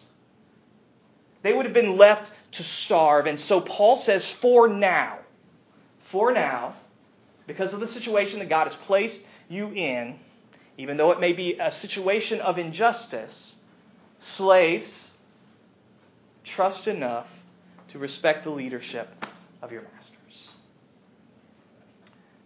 They 1.42 1.54
would 1.54 1.66
have 1.66 1.74
been 1.74 1.98
left 1.98 2.30
to 2.54 2.64
starve. 2.64 3.26
And 3.26 3.40
so 3.40 3.62
Paul 3.62 3.98
says, 3.98 4.28
for 4.42 4.68
now, 4.68 5.20
for 6.12 6.34
now, 6.34 6.76
because 7.48 7.74
of 7.74 7.80
the 7.80 7.88
situation 7.88 8.40
that 8.40 8.50
God 8.50 8.68
has 8.68 8.76
placed 8.86 9.20
you 9.48 9.70
in, 9.70 10.20
even 10.78 10.98
though 10.98 11.12
it 11.12 11.20
may 11.20 11.34
be 11.34 11.58
a 11.60 11.72
situation 11.72 12.42
of 12.42 12.58
injustice, 12.58 13.56
slaves, 14.20 14.90
trust 16.44 16.88
enough 16.88 17.28
to 17.92 18.00
respect 18.00 18.44
the 18.44 18.50
leadership 18.50 19.08
of 19.62 19.72
your 19.72 19.84
masters. 19.84 20.19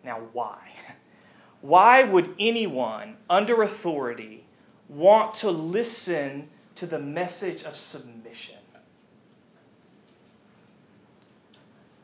Now, 0.04 0.22
why? 0.34 0.60
Why 1.62 2.04
would 2.04 2.36
anyone 2.42 3.16
under 3.30 3.64
authority 3.64 4.46
want 4.90 5.36
to 5.36 5.50
listen 5.50 6.50
to 6.76 6.86
the 6.86 7.00
message 7.00 7.64
of 7.64 7.74
submission? 7.90 8.58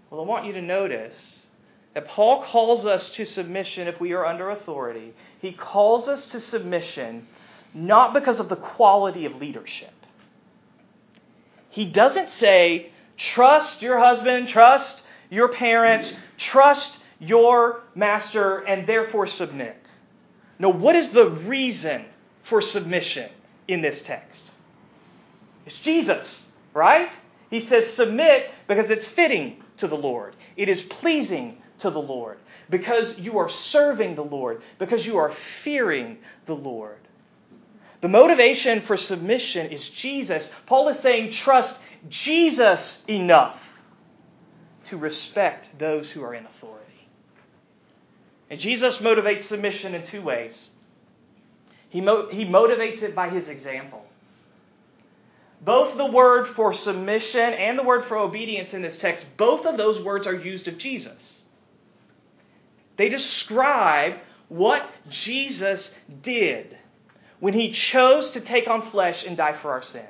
Well, 0.10 0.22
I 0.22 0.24
want 0.24 0.46
you 0.46 0.53
to 0.53 0.62
notice 0.62 1.13
that 1.94 2.08
Paul 2.08 2.44
calls 2.44 2.86
us 2.86 3.10
to 3.10 3.25
submission 3.25 3.88
if 3.88 4.00
we 4.00 4.13
are 4.13 4.25
under 4.25 4.50
authority. 4.50 5.13
He 5.41 5.51
calls 5.51 6.08
us 6.08 6.25
to 6.27 6.41
submission 6.41 7.27
not 7.74 8.13
because 8.13 8.39
of 8.39 8.50
the 8.50 8.56
quality 8.56 9.25
of 9.25 9.36
leadership. 9.36 9.94
He 11.70 11.86
doesn't 11.86 12.29
say, 12.39 12.91
trust 13.18 13.82
your 13.82 14.00
husband, 14.00 14.48
trust 14.48 15.01
your 15.29 15.50
parents, 15.50 16.12
trust 16.38 16.98
your 17.20 17.82
master, 17.96 18.60
and 18.60 18.88
therefore 18.88 19.28
submit. 19.28 19.78
Now, 20.58 20.70
what 20.70 20.96
is 20.96 21.10
the 21.10 21.30
reason 21.30 22.06
for 22.50 22.62
submission 22.62 23.30
in 23.68 23.82
this 23.82 24.02
text? 24.06 24.42
It's 25.66 25.78
Jesus, 25.80 26.28
right? 26.74 27.10
He 27.50 27.68
says, 27.68 27.96
submit 27.96 28.48
because 28.68 28.90
it's 28.90 29.08
fitting 29.10 29.64
to 29.78 29.88
the 29.88 29.96
Lord, 29.96 30.36
it 30.58 30.70
is 30.70 30.82
pleasing 31.00 31.58
to 31.80 31.90
the 31.90 32.00
Lord, 32.00 32.38
because 32.70 33.18
you 33.18 33.38
are 33.38 33.50
serving 33.72 34.16
the 34.16 34.24
Lord, 34.24 34.62
because 34.78 35.06
you 35.06 35.18
are 35.18 35.34
fearing 35.64 36.18
the 36.46 36.54
Lord. 36.54 37.00
The 38.02 38.08
motivation 38.08 38.82
for 38.86 38.98
submission 38.98 39.68
is 39.68 39.86
Jesus. 40.02 40.46
Paul 40.68 40.90
is 40.90 41.02
saying, 41.02 41.34
trust 41.34 41.76
Jesus 42.10 43.02
enough 43.08 43.60
to 44.90 44.98
respect 44.98 45.80
those 45.80 46.10
who 46.12 46.24
are 46.24 46.34
in 46.34 46.46
authority. 46.46 46.79
And 48.50 48.60
Jesus 48.60 48.98
motivates 48.98 49.48
submission 49.48 49.94
in 49.94 50.08
two 50.08 50.22
ways. 50.22 50.58
He, 51.89 52.01
mo- 52.01 52.29
he 52.32 52.46
motivates 52.46 53.01
it 53.03 53.15
by 53.15 53.29
his 53.29 53.48
example. 53.48 54.03
Both 55.62 55.98
the 55.98 56.06
word 56.06 56.56
for 56.56 56.74
submission 56.74 57.39
and 57.39 57.77
the 57.77 57.84
word 57.84 58.06
for 58.08 58.18
obedience 58.18 58.74
in 58.74 58.82
this 58.82 58.98
text, 58.98 59.25
both 59.38 59.65
of 59.65 59.77
those 59.77 60.01
words 60.03 60.25
are 60.25 60.36
used 60.36 60.68
of 60.68 60.77
Jesus. 60.77 61.20
They 62.98 63.10
describe 63.10 64.15
what 64.48 64.89
Jesus 65.10 65.89
did 66.24 66.77
when 67.39 67.53
he 67.53 67.72
chose 67.72 68.32
to 68.32 68.41
take 68.41 68.68
on 68.68 68.89
flesh 68.91 69.24
and 69.25 69.38
die 69.38 69.58
for 69.62 69.72
our 69.72 69.84
sins. 69.84 70.08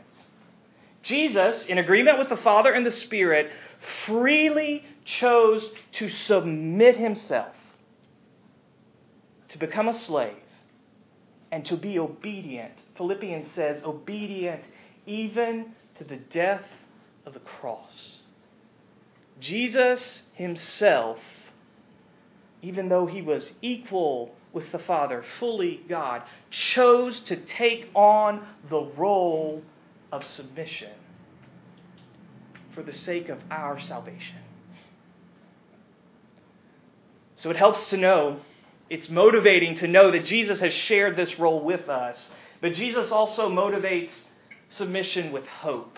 Jesus, 1.03 1.65
in 1.65 1.77
agreement 1.77 2.19
with 2.19 2.29
the 2.29 2.37
Father 2.37 2.71
and 2.71 2.85
the 2.85 2.91
Spirit, 2.91 3.51
freely 4.05 4.83
chose 5.05 5.63
to 5.93 6.09
submit 6.27 6.97
himself, 6.97 7.53
to 9.49 9.57
become 9.57 9.87
a 9.87 9.93
slave, 9.93 10.35
and 11.51 11.65
to 11.65 11.75
be 11.75 11.97
obedient. 11.97 12.73
Philippians 12.95 13.49
says, 13.55 13.81
obedient 13.83 14.61
even 15.05 15.73
to 15.97 16.03
the 16.03 16.17
death 16.17 16.65
of 17.25 17.33
the 17.33 17.39
cross. 17.39 18.19
Jesus 19.39 20.21
himself 20.33 21.17
even 22.61 22.89
though 22.89 23.05
he 23.05 23.21
was 23.21 23.49
equal 23.61 24.35
with 24.51 24.71
the 24.71 24.79
Father, 24.79 25.23
fully 25.39 25.81
God, 25.87 26.23
chose 26.49 27.19
to 27.21 27.35
take 27.35 27.87
on 27.93 28.45
the 28.69 28.81
role 28.97 29.61
of 30.11 30.23
submission 30.25 30.91
for 32.73 32.83
the 32.83 32.93
sake 32.93 33.29
of 33.29 33.39
our 33.51 33.79
salvation. 33.79 34.37
So 37.37 37.49
it 37.49 37.55
helps 37.55 37.87
to 37.89 37.97
know, 37.97 38.41
it's 38.89 39.09
motivating 39.09 39.75
to 39.77 39.87
know 39.87 40.11
that 40.11 40.25
Jesus 40.25 40.59
has 40.59 40.73
shared 40.73 41.15
this 41.15 41.37
role 41.37 41.63
with 41.63 41.87
us. 41.89 42.17
But 42.61 42.73
Jesus 42.73 43.11
also 43.11 43.49
motivates 43.49 44.09
submission 44.69 45.31
with 45.31 45.45
hope. 45.45 45.97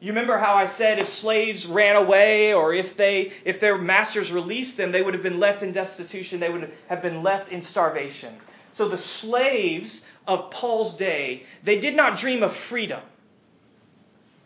You 0.00 0.08
remember 0.08 0.36
how 0.36 0.54
I 0.54 0.76
said 0.76 0.98
if 0.98 1.08
slaves 1.20 1.64
ran 1.66 1.94
away 1.94 2.52
or 2.52 2.74
if 2.74 2.96
they 2.96 3.32
if 3.44 3.60
their 3.60 3.78
masters 3.78 4.32
released 4.32 4.76
them, 4.76 4.90
they 4.90 5.00
would 5.00 5.14
have 5.14 5.22
been 5.22 5.38
left 5.38 5.62
in 5.62 5.72
destitution, 5.72 6.40
they 6.40 6.50
would 6.50 6.72
have 6.88 7.02
been 7.02 7.22
left 7.22 7.52
in 7.52 7.64
starvation. 7.66 8.34
So 8.76 8.88
the 8.88 8.98
slaves 8.98 10.02
of 10.26 10.50
Paul's 10.50 10.96
day, 10.96 11.44
they 11.62 11.78
did 11.78 11.94
not 11.94 12.18
dream 12.18 12.42
of 12.42 12.56
freedom. 12.68 13.02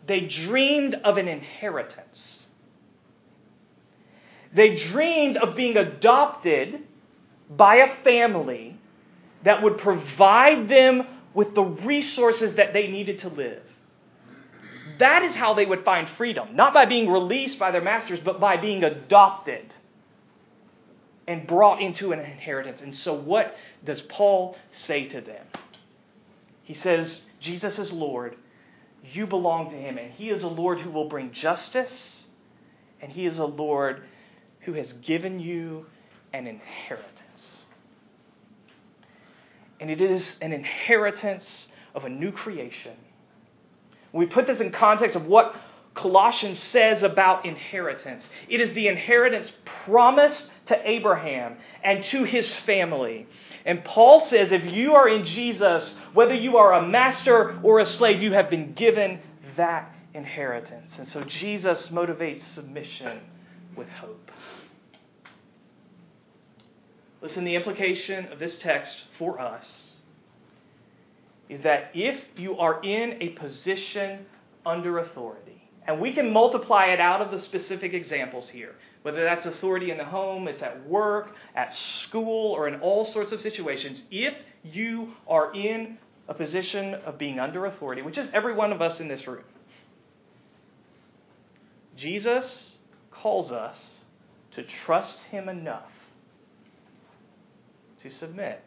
They 0.05 0.21
dreamed 0.21 0.95
of 1.03 1.17
an 1.17 1.27
inheritance. 1.27 2.46
They 4.53 4.77
dreamed 4.89 5.37
of 5.37 5.55
being 5.55 5.77
adopted 5.77 6.83
by 7.49 7.77
a 7.77 8.03
family 8.03 8.77
that 9.43 9.61
would 9.63 9.77
provide 9.77 10.69
them 10.69 11.03
with 11.33 11.53
the 11.53 11.63
resources 11.63 12.55
that 12.55 12.73
they 12.73 12.87
needed 12.87 13.19
to 13.19 13.29
live. 13.29 13.61
That 14.99 15.23
is 15.23 15.35
how 15.35 15.53
they 15.53 15.65
would 15.65 15.85
find 15.85 16.09
freedom. 16.17 16.55
Not 16.55 16.73
by 16.73 16.85
being 16.85 17.09
released 17.09 17.59
by 17.59 17.71
their 17.71 17.81
masters, 17.81 18.19
but 18.23 18.39
by 18.39 18.57
being 18.57 18.83
adopted 18.83 19.71
and 21.27 21.45
brought 21.45 21.81
into 21.81 22.13
an 22.13 22.19
inheritance. 22.19 22.81
And 22.81 22.95
so, 22.95 23.13
what 23.13 23.55
does 23.85 24.01
Paul 24.01 24.57
say 24.71 25.07
to 25.09 25.21
them? 25.21 25.45
He 26.63 26.73
says, 26.73 27.21
Jesus 27.39 27.77
is 27.77 27.91
Lord. 27.91 28.35
You 29.13 29.27
belong 29.27 29.69
to 29.69 29.77
him. 29.77 29.97
And 29.97 30.11
he 30.11 30.29
is 30.29 30.41
a 30.41 30.47
Lord 30.47 30.79
who 30.79 30.89
will 30.89 31.07
bring 31.07 31.31
justice. 31.31 31.91
And 33.01 33.11
he 33.11 33.25
is 33.25 33.37
a 33.37 33.45
Lord 33.45 34.03
who 34.67 34.73
has 34.73 34.93
given 35.01 35.39
you 35.39 35.87
an 36.31 36.45
inheritance. 36.45 37.07
And 39.79 39.89
it 39.89 39.99
is 40.01 40.37
an 40.39 40.53
inheritance 40.53 41.45
of 41.95 42.05
a 42.05 42.09
new 42.09 42.31
creation 42.31 42.93
we 44.13 44.25
put 44.25 44.47
this 44.47 44.59
in 44.59 44.71
context 44.71 45.15
of 45.15 45.25
what 45.25 45.55
Colossians 45.93 46.59
says 46.71 47.03
about 47.03 47.45
inheritance. 47.45 48.23
It 48.49 48.61
is 48.61 48.71
the 48.73 48.87
inheritance 48.87 49.51
promised 49.85 50.43
to 50.67 50.89
Abraham 50.89 51.57
and 51.83 52.03
to 52.05 52.23
his 52.23 52.53
family. 52.57 53.27
And 53.65 53.83
Paul 53.83 54.25
says 54.25 54.51
if 54.51 54.65
you 54.65 54.93
are 54.93 55.09
in 55.09 55.25
Jesus, 55.25 55.95
whether 56.13 56.33
you 56.33 56.57
are 56.57 56.73
a 56.73 56.87
master 56.87 57.59
or 57.63 57.79
a 57.79 57.85
slave, 57.85 58.21
you 58.21 58.33
have 58.33 58.49
been 58.49 58.73
given 58.73 59.19
that 59.55 59.93
inheritance. 60.13 60.91
And 60.97 61.07
so 61.09 61.23
Jesus 61.23 61.87
motivates 61.87 62.43
submission 62.53 63.19
with 63.75 63.89
hope. 63.89 64.31
Listen, 67.21 67.43
the 67.45 67.55
implication 67.55 68.31
of 68.31 68.39
this 68.39 68.55
text 68.59 68.95
for 69.17 69.39
us 69.39 69.85
is 71.49 71.63
that 71.63 71.91
if 71.93 72.19
you 72.35 72.57
are 72.57 72.83
in 72.83 73.21
a 73.21 73.29
position 73.29 74.25
under 74.65 74.99
authority, 74.99 75.63
and 75.87 76.01
we 76.01 76.13
can 76.13 76.31
multiply 76.31 76.87
it 76.87 76.99
out 76.99 77.21
of 77.21 77.31
the 77.31 77.41
specific 77.45 77.93
examples 77.93 78.49
here, 78.49 78.75
whether 79.01 79.23
that's 79.23 79.45
authority 79.45 79.89
in 79.89 79.97
the 79.97 80.05
home, 80.05 80.47
it's 80.47 80.61
at 80.61 80.87
work, 80.87 81.33
at 81.55 81.73
school, 82.03 82.51
or 82.51 82.67
in 82.67 82.81
all 82.81 83.05
sorts 83.05 83.31
of 83.31 83.41
situations, 83.41 84.01
if 84.11 84.33
you 84.63 85.13
are 85.27 85.55
in 85.55 85.97
a 86.27 86.33
position 86.33 86.93
of 86.93 87.17
being 87.17 87.39
under 87.39 87.65
authority, 87.65 88.01
which 88.01 88.17
is 88.17 88.29
every 88.33 88.53
one 88.53 88.73
of 88.73 88.81
us 88.81 88.99
in 88.99 89.07
this 89.07 89.25
room, 89.25 89.45
Jesus 91.95 92.75
calls 93.09 93.51
us 93.51 93.77
to 94.55 94.65
trust 94.85 95.17
Him 95.31 95.47
enough 95.47 95.89
to 98.07 98.15
submit, 98.17 98.61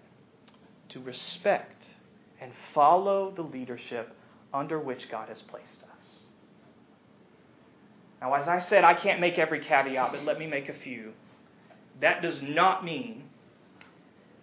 to 0.91 1.01
respect, 1.01 1.85
and 2.41 2.53
follow 2.75 3.33
the 3.35 3.43
leadership 3.43 4.15
under 4.53 4.79
which 4.79 5.11
God 5.11 5.29
has 5.29 5.41
placed 5.43 5.67
us. 5.83 6.19
Now, 8.21 8.35
as 8.35 8.49
I 8.49 8.67
said, 8.69 8.85
I 8.85 8.95
can't 8.95 9.21
make 9.21 9.39
every 9.39 9.65
caveat, 9.65 10.13
but 10.13 10.25
let 10.25 10.39
me 10.39 10.47
make 10.47 10.69
a 10.69 10.75
few. 10.75 11.13
That 12.01 12.23
does 12.23 12.41
not 12.43 12.85
mean 12.85 13.25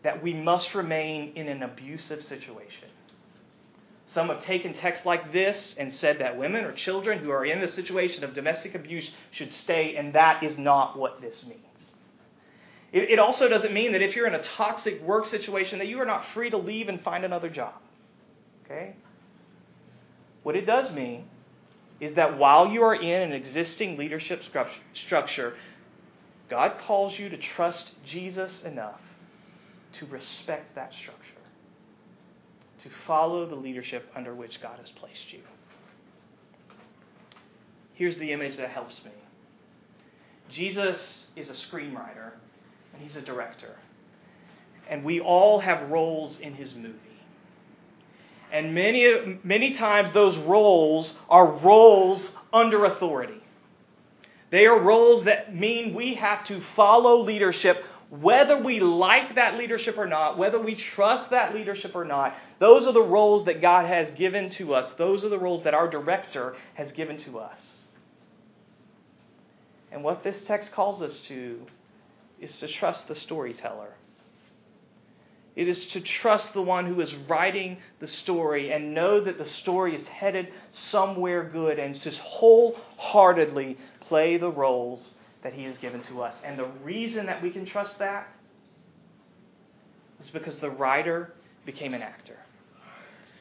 that 0.03 0.23
we 0.23 0.33
must 0.33 0.73
remain 0.73 1.33
in 1.35 1.47
an 1.47 1.63
abusive 1.63 2.23
situation. 2.23 2.89
Some 4.13 4.29
have 4.29 4.43
taken 4.45 4.73
texts 4.73 5.05
like 5.05 5.33
this 5.33 5.75
and 5.77 5.93
said 5.93 6.19
that 6.19 6.37
women 6.37 6.63
or 6.63 6.71
children 6.71 7.19
who 7.19 7.29
are 7.29 7.45
in 7.45 7.61
the 7.61 7.67
situation 7.67 8.23
of 8.23 8.33
domestic 8.33 8.73
abuse 8.73 9.09
should 9.31 9.53
stay, 9.63 9.95
and 9.97 10.13
that 10.13 10.43
is 10.43 10.57
not 10.57 10.97
what 10.97 11.21
this 11.21 11.43
means. 11.45 11.61
It, 13.03 13.19
also 13.19 13.47
doesn't 13.47 13.73
mean 13.73 13.91
that 13.93 14.01
if 14.01 14.15
you're 14.15 14.27
in 14.27 14.35
a 14.35 14.43
toxic 14.43 15.01
work 15.01 15.27
situation 15.27 15.79
that 15.79 15.87
you 15.87 15.99
are 15.99 16.05
not 16.05 16.23
free 16.33 16.49
to 16.49 16.57
leave 16.57 16.87
and 16.87 17.01
find 17.01 17.25
another 17.25 17.49
job. 17.49 17.73
Okay? 18.65 18.95
What 20.43 20.55
it 20.55 20.65
does 20.65 20.91
mean 20.93 21.25
is 21.99 22.15
that 22.15 22.37
while 22.37 22.67
you 22.67 22.83
are 22.83 22.95
in 22.95 23.21
an 23.21 23.33
existing 23.33 23.97
leadership 23.97 24.41
structure, 25.05 25.55
God 26.49 26.73
calls 26.85 27.17
you 27.17 27.29
to 27.29 27.37
trust 27.37 27.91
Jesus 28.05 28.61
enough 28.63 29.01
to 29.99 30.05
respect 30.05 30.75
that 30.75 30.93
structure, 30.93 31.21
to 32.83 32.89
follow 33.05 33.47
the 33.47 33.55
leadership 33.55 34.09
under 34.15 34.33
which 34.33 34.61
God 34.61 34.79
has 34.79 34.89
placed 34.91 35.31
you. 35.31 35.39
Here's 37.93 38.17
the 38.17 38.31
image 38.31 38.57
that 38.57 38.69
helps 38.69 39.03
me 39.03 39.11
Jesus 40.51 40.97
is 41.35 41.49
a 41.49 41.53
screenwriter, 41.67 42.33
and 42.97 43.07
he's 43.07 43.15
a 43.15 43.21
director. 43.21 43.75
And 44.89 45.03
we 45.03 45.19
all 45.19 45.59
have 45.59 45.89
roles 45.89 46.39
in 46.39 46.53
his 46.53 46.73
movie. 46.73 46.97
And 48.51 48.73
many, 48.73 49.39
many 49.43 49.75
times 49.75 50.13
those 50.13 50.37
roles 50.37 51.13
are 51.29 51.45
roles 51.45 52.21
under 52.53 52.85
authority. 52.85 53.41
They 54.49 54.65
are 54.65 54.79
roles 54.79 55.25
that 55.25 55.53
mean 55.53 55.93
we 55.93 56.15
have 56.15 56.47
to 56.47 56.61
follow 56.75 57.21
leadership, 57.21 57.83
whether 58.09 58.57
we 58.57 58.79
like 58.79 59.35
that 59.35 59.57
leadership 59.57 59.97
or 59.97 60.07
not, 60.07 60.37
whether 60.37 60.59
we 60.59 60.75
trust 60.75 61.29
that 61.31 61.53
leadership 61.53 61.91
or 61.93 62.05
not. 62.05 62.33
Those 62.59 62.87
are 62.87 62.93
the 62.93 63.01
roles 63.01 63.45
that 63.45 63.61
God 63.61 63.85
has 63.85 64.07
given 64.17 64.49
to 64.51 64.73
us. 64.73 64.89
Those 64.97 65.25
are 65.25 65.29
the 65.29 65.37
roles 65.37 65.65
that 65.65 65.73
our 65.73 65.89
director 65.89 66.55
has 66.75 66.89
given 66.93 67.17
to 67.25 67.39
us. 67.39 67.59
And 69.91 70.03
what 70.03 70.23
this 70.23 70.37
text 70.47 70.71
calls 70.71 71.01
us 71.01 71.19
to 71.27 71.59
is 72.39 72.57
to 72.59 72.67
trust 72.67 73.07
the 73.07 73.15
storyteller. 73.15 73.93
It 75.55 75.67
is 75.67 75.85
to 75.87 76.01
trust 76.01 76.53
the 76.53 76.61
one 76.61 76.85
who 76.85 77.01
is 77.01 77.13
writing 77.27 77.77
the 77.99 78.05
story 78.05 78.71
and 78.71 78.93
know 78.93 79.23
that 79.23 79.39
the 79.39 79.49
story 79.61 79.95
is 79.95 80.07
headed 80.07 80.49
somewhere 80.91 81.43
good 81.43 81.79
and 81.79 81.95
to 81.95 82.11
wholeheartedly 82.11 83.77
play 84.01 84.37
the 84.37 84.51
roles 84.51 85.15
that 85.41 85.53
he 85.53 85.63
has 85.63 85.75
given 85.77 86.03
to 86.03 86.21
us. 86.21 86.35
And 86.43 86.59
the 86.59 86.69
reason 86.83 87.25
that 87.25 87.41
we 87.41 87.49
can 87.49 87.65
trust 87.65 87.97
that 87.97 88.27
is 90.23 90.29
because 90.29 90.57
the 90.57 90.69
writer 90.69 91.33
became 91.65 91.95
an 91.95 92.03
actor. 92.03 92.37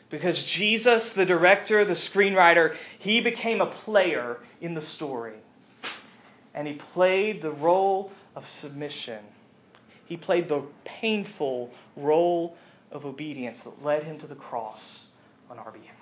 Because 0.09 0.41
Jesus, 0.43 1.07
the 1.17 1.25
director, 1.27 1.85
the 1.85 1.95
screenwriter, 1.95 2.77
he 2.99 3.21
became 3.21 3.61
a 3.61 3.67
player 3.67 4.39
in 4.61 4.75
the 4.75 4.83
story. 4.83 5.35
And 6.55 6.67
he 6.67 6.81
played 6.95 7.43
the 7.43 7.51
role 7.51 8.11
of 8.37 8.45
submission 8.61 9.25
he 10.07 10.17
played 10.17 10.49
the 10.49 10.63
painful 10.85 11.71
role 11.97 12.57
of 12.91 13.05
obedience 13.05 13.59
that 13.65 13.85
led 13.85 14.05
him 14.05 14.19
to 14.21 14.27
the 14.27 14.35
cross 14.35 14.81
on 15.51 15.59
our 15.59 15.73
behalf. 15.73 15.97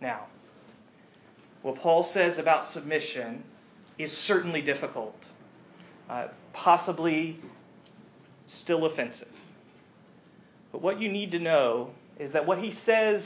Now, 0.00 0.26
what 1.62 1.76
Paul 1.76 2.02
says 2.02 2.38
about 2.38 2.72
submission 2.72 3.44
is 3.96 4.16
certainly 4.18 4.60
difficult, 4.60 5.16
uh, 6.10 6.28
possibly 6.52 7.38
still 8.48 8.84
offensive. 8.84 9.28
But 10.72 10.82
what 10.82 11.00
you 11.00 11.10
need 11.10 11.30
to 11.30 11.38
know 11.38 11.90
is 12.18 12.32
that 12.32 12.46
what 12.46 12.58
he 12.58 12.74
says, 12.84 13.22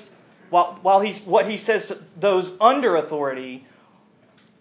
while, 0.51 0.79
while 0.83 1.01
he's, 1.01 1.19
what 1.25 1.49
he 1.49 1.57
says 1.57 1.87
to 1.87 1.99
those 2.21 2.51
under 2.61 2.97
authority 2.97 3.67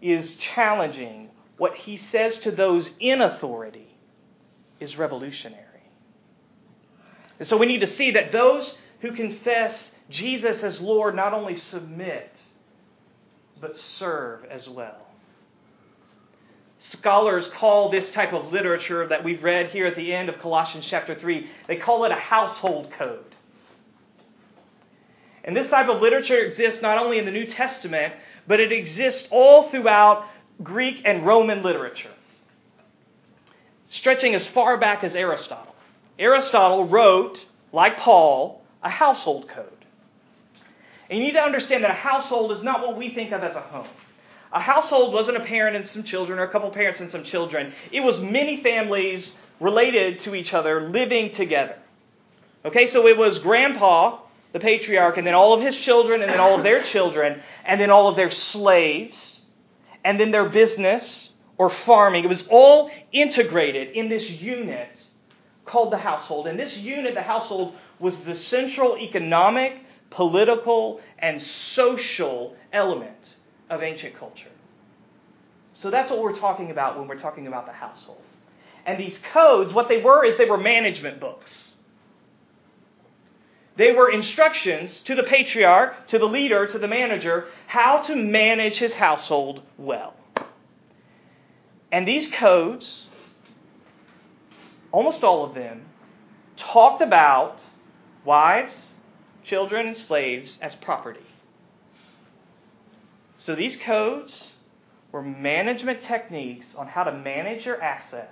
is 0.01 0.35
challenging 0.35 1.29
what 1.57 1.75
he 1.75 1.97
says 1.97 2.37
to 2.39 2.51
those 2.51 2.89
in 2.99 3.21
authority 3.21 3.87
is 4.79 4.97
revolutionary. 4.97 5.65
And 7.39 7.47
so 7.47 7.57
we 7.57 7.65
need 7.65 7.81
to 7.81 7.93
see 7.93 8.11
that 8.11 8.31
those 8.31 8.73
who 9.01 9.11
confess 9.13 9.77
Jesus 10.09 10.63
as 10.63 10.79
Lord 10.79 11.15
not 11.15 11.33
only 11.33 11.55
submit, 11.55 12.31
but 13.59 13.75
serve 13.97 14.45
as 14.45 14.67
well. 14.67 15.07
scholars 16.77 17.49
call 17.57 17.89
this 17.89 18.09
type 18.11 18.33
of 18.33 18.51
literature 18.51 19.07
that 19.07 19.23
we've 19.23 19.43
read 19.43 19.69
here 19.69 19.87
at 19.87 19.95
the 19.95 20.13
end 20.13 20.29
of 20.29 20.39
Colossians 20.39 20.85
chapter 20.89 21.15
3, 21.15 21.49
they 21.67 21.77
call 21.77 22.05
it 22.05 22.11
a 22.11 22.15
household 22.15 22.91
code. 22.97 23.35
And 25.43 25.55
this 25.55 25.69
type 25.69 25.89
of 25.89 26.01
literature 26.01 26.39
exists 26.39 26.81
not 26.81 26.97
only 26.97 27.17
in 27.17 27.25
the 27.25 27.31
New 27.31 27.45
Testament, 27.45 28.13
but 28.47 28.59
it 28.59 28.71
exists 28.71 29.27
all 29.31 29.69
throughout 29.69 30.25
Greek 30.63 31.01
and 31.05 31.25
Roman 31.25 31.63
literature, 31.63 32.11
stretching 33.89 34.35
as 34.35 34.45
far 34.47 34.77
back 34.77 35.03
as 35.03 35.15
Aristotle. 35.15 35.75
Aristotle 36.17 36.87
wrote, 36.87 37.37
like 37.73 37.97
Paul, 37.97 38.61
a 38.83 38.89
household 38.89 39.49
code. 39.49 39.85
And 41.09 41.19
you 41.19 41.25
need 41.25 41.33
to 41.33 41.41
understand 41.41 41.83
that 41.83 41.91
a 41.91 41.95
household 41.95 42.51
is 42.51 42.63
not 42.63 42.81
what 42.85 42.97
we 42.97 43.13
think 43.13 43.31
of 43.31 43.43
as 43.43 43.55
a 43.55 43.61
home. 43.61 43.87
A 44.51 44.59
household 44.59 45.13
wasn't 45.13 45.37
a 45.37 45.41
parent 45.41 45.75
and 45.75 45.87
some 45.89 46.03
children 46.03 46.39
or 46.39 46.43
a 46.43 46.51
couple 46.51 46.69
parents 46.71 46.99
and 47.01 47.11
some 47.11 47.23
children. 47.25 47.73
It 47.91 47.99
was 47.99 48.17
many 48.19 48.63
families 48.63 49.33
related 49.59 50.21
to 50.21 50.33
each 50.35 50.53
other 50.53 50.89
living 50.89 51.35
together. 51.35 51.77
Okay, 52.63 52.87
so 52.87 53.07
it 53.07 53.17
was 53.17 53.37
grandpa, 53.39 54.19
the 54.55 54.59
patriarch, 54.61 55.17
and 55.17 55.27
then 55.27 55.33
all 55.33 55.53
of 55.53 55.61
his 55.61 55.75
children, 55.75 56.21
and 56.21 56.31
then 56.31 56.39
all 56.39 56.55
of 56.55 56.63
their 56.63 56.81
children, 56.81 57.41
and 57.65 57.77
then 57.77 57.89
all 57.89 58.07
of 58.07 58.15
their 58.15 58.31
slaves, 58.31 59.17
and 60.05 60.17
then 60.17 60.31
their 60.31 60.47
business 60.47 61.29
or 61.57 61.69
farming. 61.85 62.23
It 62.23 62.29
was 62.29 62.41
all 62.49 62.89
integrated 63.11 63.97
in 63.97 64.07
this 64.07 64.23
unit 64.29 64.87
called 65.65 65.91
the 65.91 65.97
household. 65.97 66.47
And 66.47 66.57
this 66.57 66.73
unit, 66.77 67.15
the 67.15 67.21
household, 67.21 67.75
was 67.99 68.15
the 68.25 68.37
central 68.37 68.97
economic, 68.97 69.73
political, 70.09 71.01
and 71.19 71.41
social 71.73 72.55
element 72.71 73.35
of 73.69 73.83
ancient 73.83 74.17
culture. 74.17 74.47
So 75.81 75.91
that's 75.91 76.09
what 76.09 76.21
we're 76.21 76.39
talking 76.39 76.71
about 76.71 76.97
when 76.97 77.09
we're 77.09 77.19
talking 77.19 77.47
about 77.47 77.65
the 77.65 77.73
household. 77.73 78.21
And 78.85 78.97
these 78.97 79.17
codes, 79.33 79.73
what 79.73 79.89
they 79.89 80.01
were 80.01 80.23
is 80.23 80.37
they 80.37 80.45
were 80.45 80.57
management 80.57 81.19
books. 81.19 81.51
They 83.77 83.91
were 83.91 84.09
instructions 84.09 85.01
to 85.05 85.15
the 85.15 85.23
patriarch, 85.23 86.07
to 86.07 86.17
the 86.17 86.25
leader, 86.25 86.65
to 86.67 86.79
the 86.79 86.87
manager, 86.87 87.47
how 87.67 88.03
to 88.03 88.15
manage 88.15 88.77
his 88.77 88.93
household 88.93 89.63
well. 89.77 90.13
And 91.91 92.07
these 92.07 92.27
codes, 92.31 93.07
almost 94.91 95.23
all 95.23 95.43
of 95.43 95.55
them, 95.55 95.85
talked 96.57 97.01
about 97.01 97.59
wives, 98.23 98.73
children, 99.43 99.87
and 99.87 99.97
slaves 99.97 100.57
as 100.61 100.73
property. 100.75 101.19
So 103.37 103.55
these 103.55 103.77
codes 103.77 104.53
were 105.11 105.21
management 105.21 106.01
techniques 106.03 106.65
on 106.77 106.87
how 106.87 107.03
to 107.03 107.11
manage 107.11 107.65
your 107.65 107.81
assets 107.81 108.31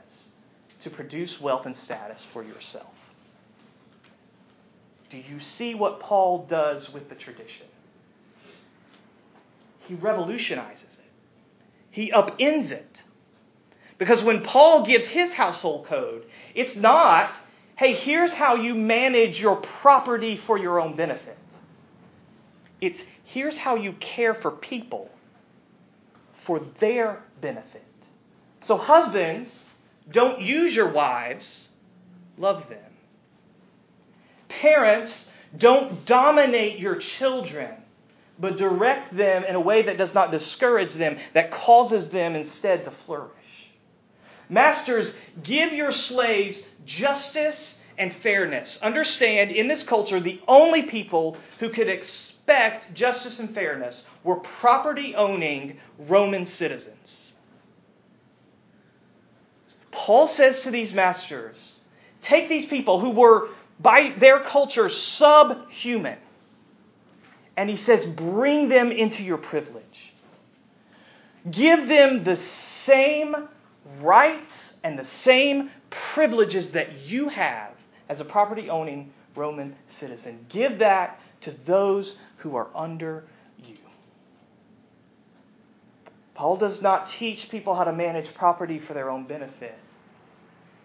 to 0.83 0.89
produce 0.89 1.39
wealth 1.39 1.65
and 1.65 1.77
status 1.77 2.21
for 2.31 2.43
yourself. 2.43 2.91
Do 5.13 5.19
you 5.19 5.39
see 5.59 5.75
what 5.75 5.99
Paul 5.99 6.47
does 6.49 6.89
with 6.89 7.07
the 7.07 7.13
tradition? 7.13 7.67
He 9.87 9.93
revolutionizes 9.93 10.81
it, 10.81 11.11
he 11.91 12.11
upends 12.11 12.71
it. 12.71 12.97
Because 13.99 14.23
when 14.23 14.41
Paul 14.41 14.87
gives 14.87 15.05
his 15.05 15.31
household 15.31 15.85
code, 15.85 16.25
it's 16.55 16.75
not, 16.75 17.29
hey, 17.75 17.93
here's 17.93 18.31
how 18.31 18.55
you 18.55 18.73
manage 18.73 19.39
your 19.39 19.57
property 19.83 20.41
for 20.47 20.57
your 20.57 20.79
own 20.81 20.95
benefit. 20.95 21.37
It's 22.81 22.99
here's 23.23 23.55
how 23.55 23.75
you 23.75 23.93
care 23.99 24.33
for 24.33 24.49
people 24.49 25.11
for 26.47 26.59
their 26.81 27.21
benefit. 27.39 27.85
So, 28.65 28.77
husbands, 28.77 29.51
don't 30.11 30.41
use 30.41 30.73
your 30.73 30.91
wives, 30.91 31.69
love 32.35 32.67
them. 32.67 32.92
Parents, 34.61 35.13
don't 35.57 36.05
dominate 36.05 36.79
your 36.79 36.95
children, 37.19 37.75
but 38.39 38.57
direct 38.57 39.15
them 39.15 39.43
in 39.43 39.55
a 39.55 39.59
way 39.59 39.83
that 39.83 39.97
does 39.97 40.13
not 40.13 40.31
discourage 40.31 40.93
them, 40.97 41.17
that 41.33 41.51
causes 41.51 42.09
them 42.11 42.35
instead 42.35 42.85
to 42.85 42.93
flourish. 43.05 43.31
Masters, 44.49 45.13
give 45.43 45.73
your 45.73 45.91
slaves 45.91 46.57
justice 46.85 47.77
and 47.97 48.13
fairness. 48.21 48.77
Understand, 48.81 49.51
in 49.51 49.67
this 49.67 49.83
culture, 49.83 50.19
the 50.19 50.41
only 50.47 50.83
people 50.83 51.37
who 51.59 51.69
could 51.69 51.87
expect 51.87 52.93
justice 52.93 53.39
and 53.39 53.53
fairness 53.53 54.03
were 54.23 54.37
property 54.37 55.13
owning 55.15 55.79
Roman 55.99 56.45
citizens. 56.57 57.33
Paul 59.91 60.27
says 60.29 60.59
to 60.61 60.71
these 60.71 60.91
masters 60.91 61.55
take 62.23 62.49
these 62.49 62.67
people 62.67 62.99
who 62.99 63.11
were, 63.11 63.49
by 63.79 64.13
their 64.19 64.43
culture, 64.43 64.89
subhuman, 65.17 66.17
and 67.55 67.69
he 67.69 67.77
says, 67.77 68.05
bring 68.15 68.69
them 68.69 68.91
into 68.91 69.21
your 69.21 69.37
privilege. 69.37 69.83
Give 71.49 71.87
them 71.87 72.23
the 72.23 72.39
same 72.85 73.35
rights 73.99 74.51
and 74.83 74.97
the 74.97 75.07
same 75.23 75.69
privileges 76.13 76.71
that 76.71 77.01
you 77.01 77.29
have 77.29 77.71
as 78.09 78.19
a 78.19 78.25
property 78.25 78.69
owning 78.69 79.13
Roman 79.35 79.75
citizen. 79.99 80.45
Give 80.49 80.79
that 80.79 81.19
to 81.41 81.53
those 81.65 82.15
who 82.37 82.55
are 82.55 82.69
under 82.75 83.25
you. 83.59 83.77
Paul 86.35 86.57
does 86.57 86.81
not 86.81 87.09
teach 87.19 87.49
people 87.49 87.75
how 87.75 87.83
to 87.83 87.93
manage 87.93 88.33
property 88.35 88.79
for 88.87 88.93
their 88.93 89.09
own 89.09 89.25
benefit. 89.25 89.77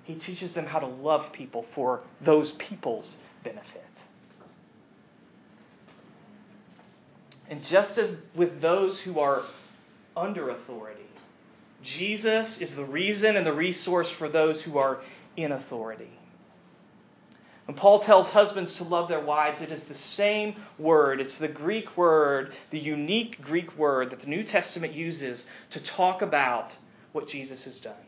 He 0.09 0.15
teaches 0.15 0.55
them 0.55 0.65
how 0.65 0.79
to 0.79 0.87
love 0.87 1.35
people 1.35 1.67
for 1.75 2.01
those 2.25 2.51
people's 2.53 3.07
benefit. 3.45 3.85
And 7.51 7.63
just 7.65 7.99
as 7.99 8.17
with 8.35 8.63
those 8.63 8.99
who 9.01 9.21
are 9.21 9.43
under 10.17 10.49
authority, 10.49 11.03
Jesus 11.83 12.57
is 12.59 12.75
the 12.75 12.87
reason 12.87 13.37
and 13.37 13.47
the 13.47 13.53
resource 13.53 14.09
for 14.19 14.31
those 14.31 14.63
who 14.63 14.79
are 14.79 15.03
in 15.37 15.53
authority. 15.53 16.19
When 17.67 17.77
Paul 17.77 18.03
tells 18.03 18.29
husbands 18.29 18.75
to 18.77 18.85
love 18.85 19.11
their 19.11 19.23
wives, 19.23 19.61
it 19.61 19.71
is 19.71 19.83
the 19.91 19.99
same 20.17 20.57
word. 20.79 21.21
It's 21.21 21.35
the 21.35 21.49
Greek 21.49 21.99
word, 21.99 22.55
the 22.71 22.79
unique 22.79 23.43
Greek 23.43 23.77
word 23.77 24.11
that 24.11 24.23
the 24.23 24.27
New 24.27 24.43
Testament 24.43 24.95
uses 24.95 25.45
to 25.73 25.81
talk 25.81 26.23
about 26.23 26.75
what 27.13 27.29
Jesus 27.29 27.63
has 27.65 27.77
done. 27.81 28.08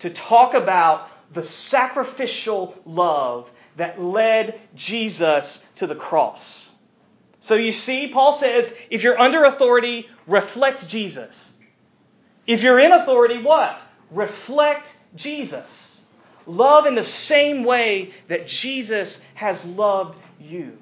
To 0.00 0.10
talk 0.10 0.54
about 0.54 1.08
the 1.34 1.42
sacrificial 1.70 2.74
love 2.84 3.50
that 3.76 4.00
led 4.00 4.60
Jesus 4.74 5.60
to 5.76 5.86
the 5.86 5.94
cross. 5.94 6.70
So 7.40 7.54
you 7.54 7.72
see, 7.72 8.08
Paul 8.12 8.38
says 8.40 8.70
if 8.90 9.02
you're 9.02 9.18
under 9.18 9.44
authority, 9.44 10.06
reflect 10.26 10.88
Jesus. 10.88 11.52
If 12.46 12.62
you're 12.62 12.78
in 12.78 12.92
authority, 12.92 13.42
what? 13.42 13.80
Reflect 14.10 14.86
Jesus. 15.16 15.66
Love 16.46 16.86
in 16.86 16.94
the 16.94 17.04
same 17.04 17.64
way 17.64 18.12
that 18.28 18.48
Jesus 18.48 19.16
has 19.34 19.62
loved 19.64 20.16
you. 20.40 20.78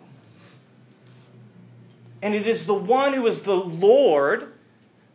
And 2.23 2.35
it 2.35 2.47
is 2.47 2.65
the 2.67 2.75
one 2.75 3.13
who 3.13 3.27
is 3.27 3.41
the 3.41 3.53
Lord, 3.53 4.53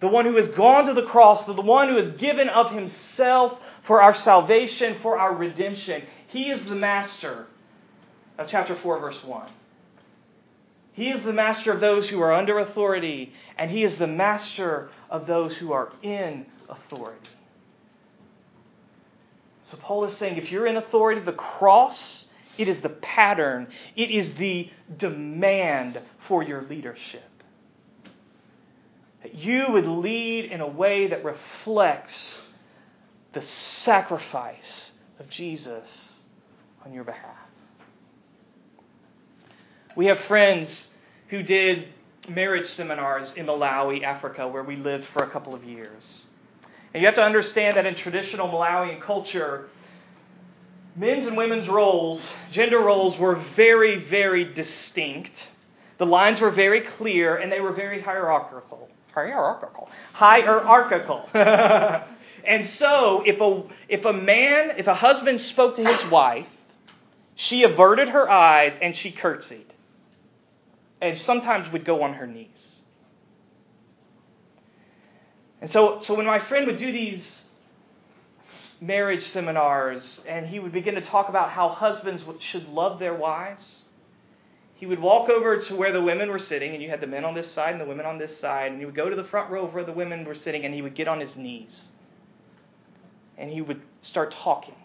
the 0.02 0.08
one 0.08 0.26
who 0.26 0.36
has 0.36 0.50
gone 0.50 0.86
to 0.88 0.94
the 0.94 1.08
cross, 1.08 1.46
the 1.46 1.54
one 1.54 1.90
who 1.90 1.98
has 1.98 2.12
given 2.18 2.50
of 2.50 2.72
himself 2.72 3.60
for 3.86 4.02
our 4.02 4.16
salvation, 4.16 4.98
for 5.02 5.18
our 5.18 5.36
redemption. 5.36 6.04
He 6.28 6.50
is 6.50 6.68
the 6.68 6.76
master 6.76 7.48
of 8.38 8.48
chapter 8.50 8.78
4, 8.82 9.00
verse 9.00 9.24
1. 9.24 9.52
He 10.94 11.10
is 11.10 11.24
the 11.24 11.34
master 11.34 11.72
of 11.72 11.80
those 11.80 12.10
who 12.10 12.20
are 12.22 12.34
under 12.34 12.60
authority, 12.60 13.34
and 13.58 13.72
he 13.72 13.84
is 13.84 13.98
the 13.98 14.08
master 14.08 14.90
of 15.10 15.26
those 15.26 15.56
who 15.58 15.72
are 15.72 15.92
in 16.04 16.46
authority. 16.70 17.30
So 19.70 19.78
Paul 19.78 20.04
is 20.06 20.18
saying 20.18 20.38
if 20.38 20.52
you're 20.52 20.68
in 20.68 20.76
authority, 20.76 21.22
the 21.22 21.32
cross, 21.32 22.26
it 22.58 22.68
is 22.68 22.82
the 22.82 22.90
pattern, 22.90 23.68
it 23.96 24.12
is 24.12 24.36
the 24.38 24.70
demand 24.98 26.02
for 26.28 26.44
your 26.44 26.64
leadership. 26.64 27.24
That 29.24 29.36
you 29.36 29.68
would 29.70 29.88
lead 29.88 30.52
in 30.52 30.60
a 30.60 30.68
way 30.68 31.08
that 31.08 31.24
reflects 31.24 32.14
the 33.34 33.44
sacrifice 33.84 34.92
of 35.20 35.30
Jesus 35.30 35.88
on 36.86 36.94
your 36.94 37.04
behalf. 37.04 37.38
We 39.96 40.08
have 40.08 40.20
friends 40.22 40.90
who 41.30 41.44
did 41.44 41.88
marriage 42.30 42.68
seminars 42.74 43.32
in 43.36 43.46
Malawi, 43.46 44.04
Africa, 44.04 44.48
where 44.48 44.64
we 44.64 44.76
lived 44.76 45.06
for 45.14 45.24
a 45.24 45.30
couple 45.30 45.54
of 45.54 45.64
years. 45.64 46.04
And 46.94 47.02
you 47.02 47.08
have 47.08 47.16
to 47.16 47.24
understand 47.24 47.78
that 47.78 47.86
in 47.86 47.96
traditional 47.96 48.48
Malawian 48.48 49.02
culture, 49.02 49.70
men's 50.96 51.26
and 51.26 51.38
women's 51.38 51.68
roles, 51.68 52.22
gender 52.52 52.80
roles, 52.80 53.18
were 53.18 53.36
very, 53.56 54.06
very 54.10 54.54
distinct. 54.54 55.32
The 56.00 56.06
lines 56.06 56.40
were 56.42 56.52
very 56.52 56.82
clear 56.98 57.38
and 57.38 57.52
they 57.52 57.62
were 57.62 57.74
very 57.74 58.02
hierarchical. 58.02 58.90
hierarchical. 59.14 59.90
Hierarchical. 60.14 61.30
and 62.46 62.70
so, 62.78 63.24
if 63.26 63.40
a, 63.40 63.64
if 63.90 64.06
a 64.06 64.14
man, 64.14 64.72
if 64.78 64.88
a 64.88 64.96
husband 64.96 65.42
spoke 65.42 65.76
to 65.76 65.86
his 65.86 66.12
wife, 66.12 66.48
she 67.36 67.64
averted 67.64 68.10
her 68.10 68.30
eyes 68.30 68.74
and 68.82 68.96
she 68.96 69.12
curtsied. 69.12 69.74
And 71.02 71.18
sometimes 71.18 71.72
would 71.72 71.86
go 71.86 72.04
on 72.04 72.14
her 72.14 72.28
knees. 72.28 72.48
And 75.62 75.72
so, 75.72 76.02
so 76.04 76.16
when 76.16 76.26
my 76.26 76.40
friend 76.48 76.68
would 76.68 76.78
do 76.78 76.92
these 76.92 77.24
marriage 78.80 79.24
seminars 79.32 80.22
and 80.28 80.48
he 80.48 80.60
would 80.60 80.72
begin 80.72 80.96
to 80.96 81.02
talk 81.02 81.30
about 81.30 81.52
how 81.52 81.70
husbands 81.70 82.24
should 82.40 82.68
love 82.68 83.00
their 83.00 83.14
wives, 83.14 83.66
he 84.82 84.88
would 84.88 85.00
walk 85.00 85.30
over 85.30 85.62
to 85.62 85.76
where 85.76 85.94
the 85.94 86.02
women 86.02 86.32
were 86.32 86.40
sitting, 86.40 86.74
and 86.74 86.82
you 86.82 86.90
had 86.90 87.02
the 87.02 87.08
men 87.08 87.24
on 87.24 87.36
this 87.36 87.54
side 87.54 87.74
and 87.74 87.80
the 87.80 87.86
women 87.86 88.04
on 88.04 88.18
this 88.18 88.32
side, 88.40 88.72
and 88.72 88.80
he 88.80 88.86
would 88.88 88.96
go 88.96 89.08
to 89.12 89.16
the 89.16 89.26
front 89.26 89.52
row 89.52 89.68
of 89.68 89.76
where 89.76 89.84
the 89.84 89.94
women 89.94 90.26
were 90.26 90.34
sitting, 90.34 90.66
and 90.66 90.74
he 90.74 90.82
would 90.82 90.96
get 90.96 91.08
on 91.08 91.20
his 91.20 91.36
knees. 91.36 91.84
And 93.38 93.50
he 93.50 93.62
would 93.62 93.82
start 94.02 94.36
talking. 94.44 94.76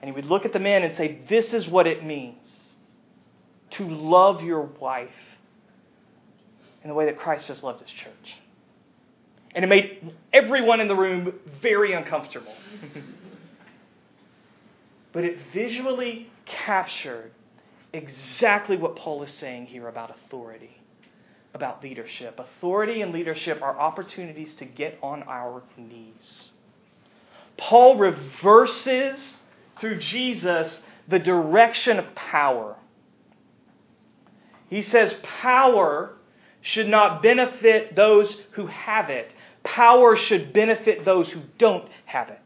And 0.00 0.08
he 0.08 0.14
would 0.14 0.26
look 0.26 0.44
at 0.44 0.52
the 0.52 0.58
man 0.58 0.82
and 0.82 0.96
say, 0.96 1.20
This 1.28 1.52
is 1.52 1.66
what 1.66 1.86
it 1.86 2.04
means 2.04 2.36
to 3.72 3.88
love 3.88 4.42
your 4.42 4.62
wife 4.62 5.08
in 6.82 6.88
the 6.88 6.94
way 6.94 7.06
that 7.06 7.18
Christ 7.18 7.48
has 7.48 7.62
loved 7.62 7.80
his 7.80 7.90
church. 7.90 8.34
And 9.54 9.64
it 9.64 9.68
made 9.68 10.14
everyone 10.32 10.80
in 10.80 10.88
the 10.88 10.94
room 10.94 11.32
very 11.62 11.94
uncomfortable. 11.94 12.54
but 15.12 15.24
it 15.24 15.38
visually 15.52 16.30
captured 16.44 17.32
exactly 17.92 18.76
what 18.76 18.96
Paul 18.96 19.22
is 19.22 19.32
saying 19.32 19.66
here 19.66 19.88
about 19.88 20.14
authority, 20.26 20.76
about 21.54 21.82
leadership. 21.82 22.38
Authority 22.38 23.00
and 23.00 23.12
leadership 23.12 23.62
are 23.62 23.78
opportunities 23.78 24.54
to 24.58 24.64
get 24.66 24.98
on 25.02 25.22
our 25.24 25.62
knees. 25.76 26.50
Paul 27.58 27.96
reverses 27.96 29.34
through 29.80 30.00
Jesus 30.00 30.82
the 31.08 31.18
direction 31.18 31.98
of 31.98 32.14
power. 32.14 32.76
He 34.68 34.82
says 34.82 35.14
power 35.22 36.16
should 36.60 36.88
not 36.88 37.22
benefit 37.22 37.94
those 37.94 38.36
who 38.52 38.66
have 38.66 39.10
it, 39.10 39.32
power 39.62 40.16
should 40.16 40.52
benefit 40.52 41.04
those 41.04 41.28
who 41.30 41.42
don't 41.58 41.88
have 42.04 42.28
it. 42.28 42.40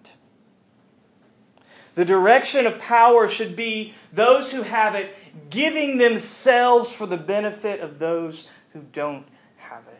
The 1.96 2.04
direction 2.04 2.66
of 2.66 2.78
power 2.78 3.30
should 3.30 3.56
be 3.56 3.94
those 4.14 4.50
who 4.52 4.62
have 4.62 4.94
it 4.94 5.14
giving 5.50 5.98
themselves 5.98 6.90
for 6.92 7.06
the 7.06 7.16
benefit 7.16 7.80
of 7.80 7.98
those 7.98 8.44
who 8.72 8.80
don't 8.92 9.26
have 9.56 9.82
it. 9.88 9.96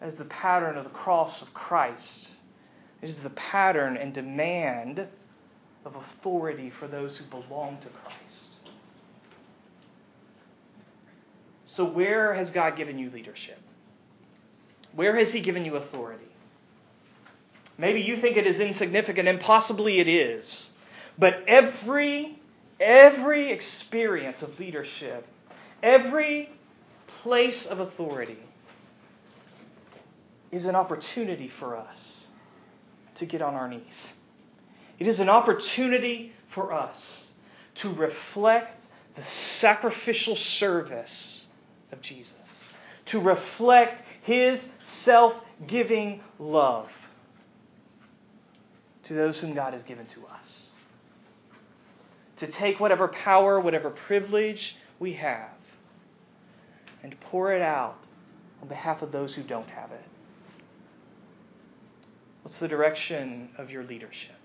As 0.00 0.14
the 0.16 0.24
pattern 0.24 0.76
of 0.76 0.84
the 0.84 0.90
cross 0.90 1.40
of 1.40 1.54
Christ 1.54 2.33
it 3.04 3.10
is 3.10 3.16
the 3.22 3.30
pattern 3.30 3.98
and 3.98 4.14
demand 4.14 5.06
of 5.84 5.94
authority 5.94 6.72
for 6.80 6.88
those 6.88 7.14
who 7.18 7.24
belong 7.26 7.76
to 7.82 7.88
Christ. 7.88 8.70
So, 11.76 11.84
where 11.84 12.32
has 12.32 12.48
God 12.50 12.78
given 12.78 12.98
you 12.98 13.10
leadership? 13.10 13.60
Where 14.94 15.18
has 15.18 15.30
He 15.32 15.42
given 15.42 15.66
you 15.66 15.76
authority? 15.76 16.24
Maybe 17.76 18.00
you 18.00 18.22
think 18.22 18.38
it 18.38 18.46
is 18.46 18.58
insignificant, 18.58 19.28
and 19.28 19.38
possibly 19.38 20.00
it 20.00 20.08
is. 20.08 20.68
But 21.18 21.44
every, 21.46 22.38
every 22.80 23.52
experience 23.52 24.40
of 24.40 24.58
leadership, 24.58 25.28
every 25.82 26.48
place 27.22 27.66
of 27.66 27.80
authority 27.80 28.38
is 30.50 30.64
an 30.64 30.74
opportunity 30.74 31.52
for 31.60 31.76
us 31.76 32.23
to 33.18 33.26
get 33.26 33.42
on 33.42 33.54
our 33.54 33.68
knees. 33.68 33.82
It 34.98 35.06
is 35.08 35.18
an 35.20 35.28
opportunity 35.28 36.32
for 36.54 36.72
us 36.72 36.96
to 37.76 37.92
reflect 37.92 38.80
the 39.16 39.22
sacrificial 39.60 40.36
service 40.36 41.46
of 41.92 42.00
Jesus, 42.00 42.32
to 43.06 43.20
reflect 43.20 44.02
his 44.22 44.60
self 45.04 45.34
giving 45.66 46.20
love 46.38 46.88
to 49.04 49.14
those 49.14 49.38
whom 49.38 49.54
God 49.54 49.74
has 49.74 49.82
given 49.82 50.06
to 50.06 50.26
us. 50.26 50.48
To 52.38 52.50
take 52.50 52.80
whatever 52.80 53.08
power, 53.08 53.60
whatever 53.60 53.90
privilege 53.90 54.74
we 54.98 55.14
have, 55.14 55.50
and 57.02 57.14
pour 57.30 57.54
it 57.54 57.62
out 57.62 57.96
on 58.62 58.68
behalf 58.68 59.02
of 59.02 59.12
those 59.12 59.34
who 59.34 59.42
don't 59.42 59.68
have 59.68 59.92
it. 59.92 60.04
What's 62.44 62.58
the 62.58 62.68
direction 62.68 63.48
of 63.56 63.70
your 63.70 63.84
leadership? 63.84 64.36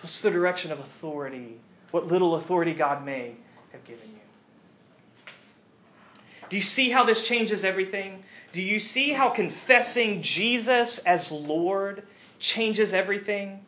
What's 0.00 0.18
the 0.20 0.30
direction 0.30 0.72
of 0.72 0.78
authority? 0.80 1.60
What 1.90 2.06
little 2.06 2.36
authority 2.36 2.72
God 2.72 3.04
may 3.04 3.36
have 3.70 3.84
given 3.84 4.08
you? 4.08 5.32
Do 6.48 6.56
you 6.56 6.62
see 6.62 6.90
how 6.90 7.04
this 7.04 7.20
changes 7.22 7.64
everything? 7.64 8.24
Do 8.54 8.62
you 8.62 8.80
see 8.80 9.12
how 9.12 9.28
confessing 9.28 10.22
Jesus 10.22 10.98
as 11.04 11.30
Lord 11.30 12.04
changes 12.38 12.94
everything? 12.94 13.60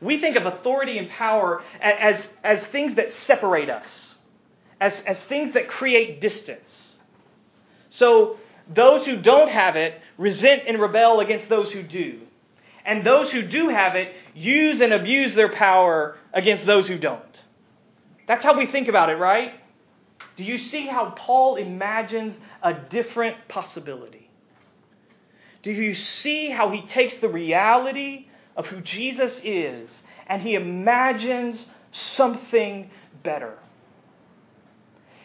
We 0.00 0.18
think 0.18 0.36
of 0.36 0.46
authority 0.46 0.96
and 0.96 1.10
power 1.10 1.62
as, 1.82 2.16
as, 2.42 2.60
things 2.72 2.96
that 2.96 3.08
separate 3.26 3.68
us, 3.68 3.86
as, 4.80 4.94
as 5.06 5.18
things 5.28 5.52
that 5.52 5.68
create 5.68 6.22
distance. 6.22 6.96
So 7.90 8.38
those 8.72 9.04
who 9.06 9.20
don't 9.20 9.50
have 9.50 9.76
it 9.76 10.00
resent 10.16 10.62
and 10.66 10.80
rebel 10.80 11.20
against 11.20 11.48
those 11.48 11.70
who 11.72 11.82
do. 11.82 12.20
And 12.84 13.04
those 13.04 13.30
who 13.30 13.42
do 13.42 13.68
have 13.68 13.94
it 13.94 14.12
use 14.34 14.80
and 14.80 14.92
abuse 14.92 15.34
their 15.34 15.52
power 15.52 16.16
against 16.32 16.66
those 16.66 16.86
who 16.86 16.98
don't. 16.98 17.42
That's 18.26 18.42
how 18.42 18.58
we 18.58 18.66
think 18.66 18.88
about 18.88 19.10
it, 19.10 19.14
right? 19.14 19.52
Do 20.36 20.44
you 20.44 20.58
see 20.58 20.86
how 20.86 21.14
Paul 21.16 21.56
imagines 21.56 22.34
a 22.62 22.74
different 22.74 23.48
possibility? 23.48 24.30
Do 25.62 25.72
you 25.72 25.94
see 25.94 26.50
how 26.50 26.70
he 26.70 26.86
takes 26.86 27.14
the 27.20 27.28
reality 27.28 28.26
of 28.56 28.66
who 28.66 28.80
Jesus 28.80 29.32
is 29.42 29.88
and 30.26 30.42
he 30.42 30.54
imagines 30.54 31.66
something 32.16 32.90
better? 33.22 33.58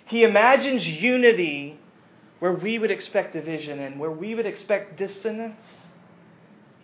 He 0.06 0.23
imagines 0.23 0.88
unity 0.88 1.78
where 2.39 2.54
we 2.54 2.80
would 2.80 2.91
expect 2.91 3.34
division 3.34 3.80
and 3.80 3.99
where 3.99 4.12
we 4.12 4.34
would 4.34 4.45
expect 4.45 4.97
dissonance. 4.97 5.62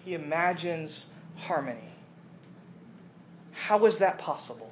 He 0.03 0.13
imagines 0.13 1.07
harmony. 1.37 1.93
How 3.51 3.85
is 3.85 3.97
that 3.97 4.19
possible? 4.19 4.69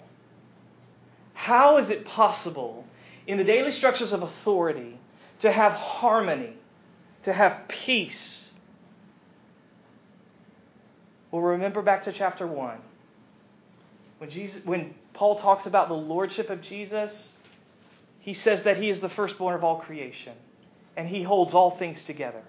How 1.34 1.78
is 1.78 1.90
it 1.90 2.06
possible 2.06 2.86
in 3.26 3.38
the 3.38 3.44
daily 3.44 3.72
structures 3.72 4.12
of 4.12 4.22
authority 4.22 5.00
to 5.42 5.52
have 5.52 5.72
harmony, 5.72 6.56
to 7.24 7.34
have 7.34 7.68
peace? 7.86 8.50
Well, 11.32 11.42
remember 11.42 11.82
back 11.82 12.04
to 12.04 12.14
chapter 12.14 12.46
1. 12.46 12.78
When, 14.20 14.30
Jesus, 14.30 14.64
when 14.66 14.94
Paul 15.14 15.40
talks 15.40 15.66
about 15.66 15.88
the 15.88 15.96
lordship 15.96 16.50
of 16.50 16.62
Jesus, 16.62 17.34
he 18.20 18.34
says 18.34 18.64
that 18.64 18.78
he 18.78 18.90
is 18.90 19.02
the 19.02 19.10
firstborn 19.10 19.56
of 19.56 19.64
all 19.64 19.80
creation 19.80 20.34
and 20.96 21.08
he 21.08 21.24
holds 21.24 21.54
all 21.54 21.78
things 21.78 22.04
together. 22.04 22.42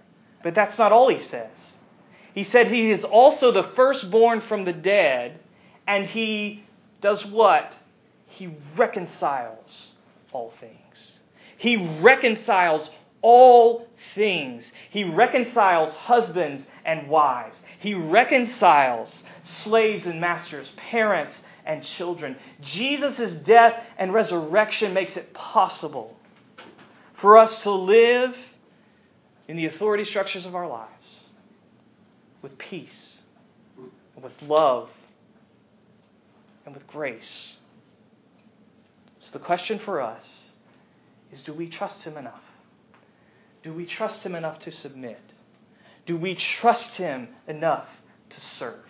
But 0.43 0.55
that's 0.55 0.79
not 0.79 0.93
all 0.93 1.09
he 1.09 1.23
says. 1.23 1.51
He 2.35 2.45
said 2.45 2.69
he 2.69 2.91
is 2.91 3.05
also 3.05 3.53
the 3.53 3.71
firstborn 3.77 4.41
from 4.43 4.65
the 4.65 4.73
dead, 4.73 5.39
and 5.87 6.07
he 6.07 6.65
does 7.01 7.25
what? 7.27 7.75
He 8.27 8.55
reconciles 8.77 9.93
all 10.33 10.53
things. 10.61 11.19
He 11.57 11.77
reconciles 12.01 12.91
all 13.23 13.87
things. 14.15 14.65
He 14.91 15.05
reconciles 15.05 15.95
husbands 15.95 16.65
and 16.85 17.09
wives. 17.09 17.57
He 17.79 17.95
reconciles 17.95 19.11
slaves 19.63 20.05
and 20.07 20.21
masters, 20.21 20.69
parents 20.91 21.35
and 21.65 21.85
children. 21.97 22.37
Jesus' 22.63 23.33
death 23.47 23.75
and 23.97 24.13
resurrection 24.13 24.93
makes 24.93 25.17
it 25.17 25.33
possible 25.33 26.17
for 27.25 27.39
us 27.39 27.63
to 27.63 27.71
live 27.71 28.37
in 29.49 29.57
the 29.57 29.65
authority 29.65 30.05
structures 30.05 30.45
of 30.45 30.55
our 30.55 30.69
lives 30.69 30.91
with 32.43 32.59
peace, 32.59 33.17
and 34.15 34.23
with 34.23 34.35
love, 34.43 34.91
and 36.67 36.75
with 36.75 36.87
grace. 36.87 37.57
So 39.21 39.31
the 39.33 39.39
question 39.39 39.81
for 39.83 40.03
us 40.03 40.23
is 41.33 41.43
do 41.45 41.55
we 41.55 41.67
trust 41.71 42.03
Him 42.03 42.19
enough? 42.19 42.43
Do 43.63 43.73
we 43.73 43.87
trust 43.87 44.23
Him 44.23 44.35
enough 44.35 44.59
to 44.59 44.71
submit? 44.71 45.23
Do 46.05 46.19
we 46.19 46.35
trust 46.35 46.91
Him 46.91 47.29
enough 47.49 47.89
to 48.29 48.37
serve? 48.59 48.85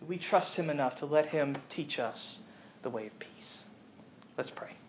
Do 0.00 0.06
we 0.06 0.18
trust 0.18 0.56
Him 0.56 0.68
enough 0.68 0.96
to 0.96 1.06
let 1.06 1.26
Him 1.26 1.58
teach 1.68 2.00
us 2.00 2.40
the 2.82 2.90
way 2.90 3.06
of 3.06 3.16
peace? 3.20 3.62
Let's 4.36 4.50
pray. 4.50 4.79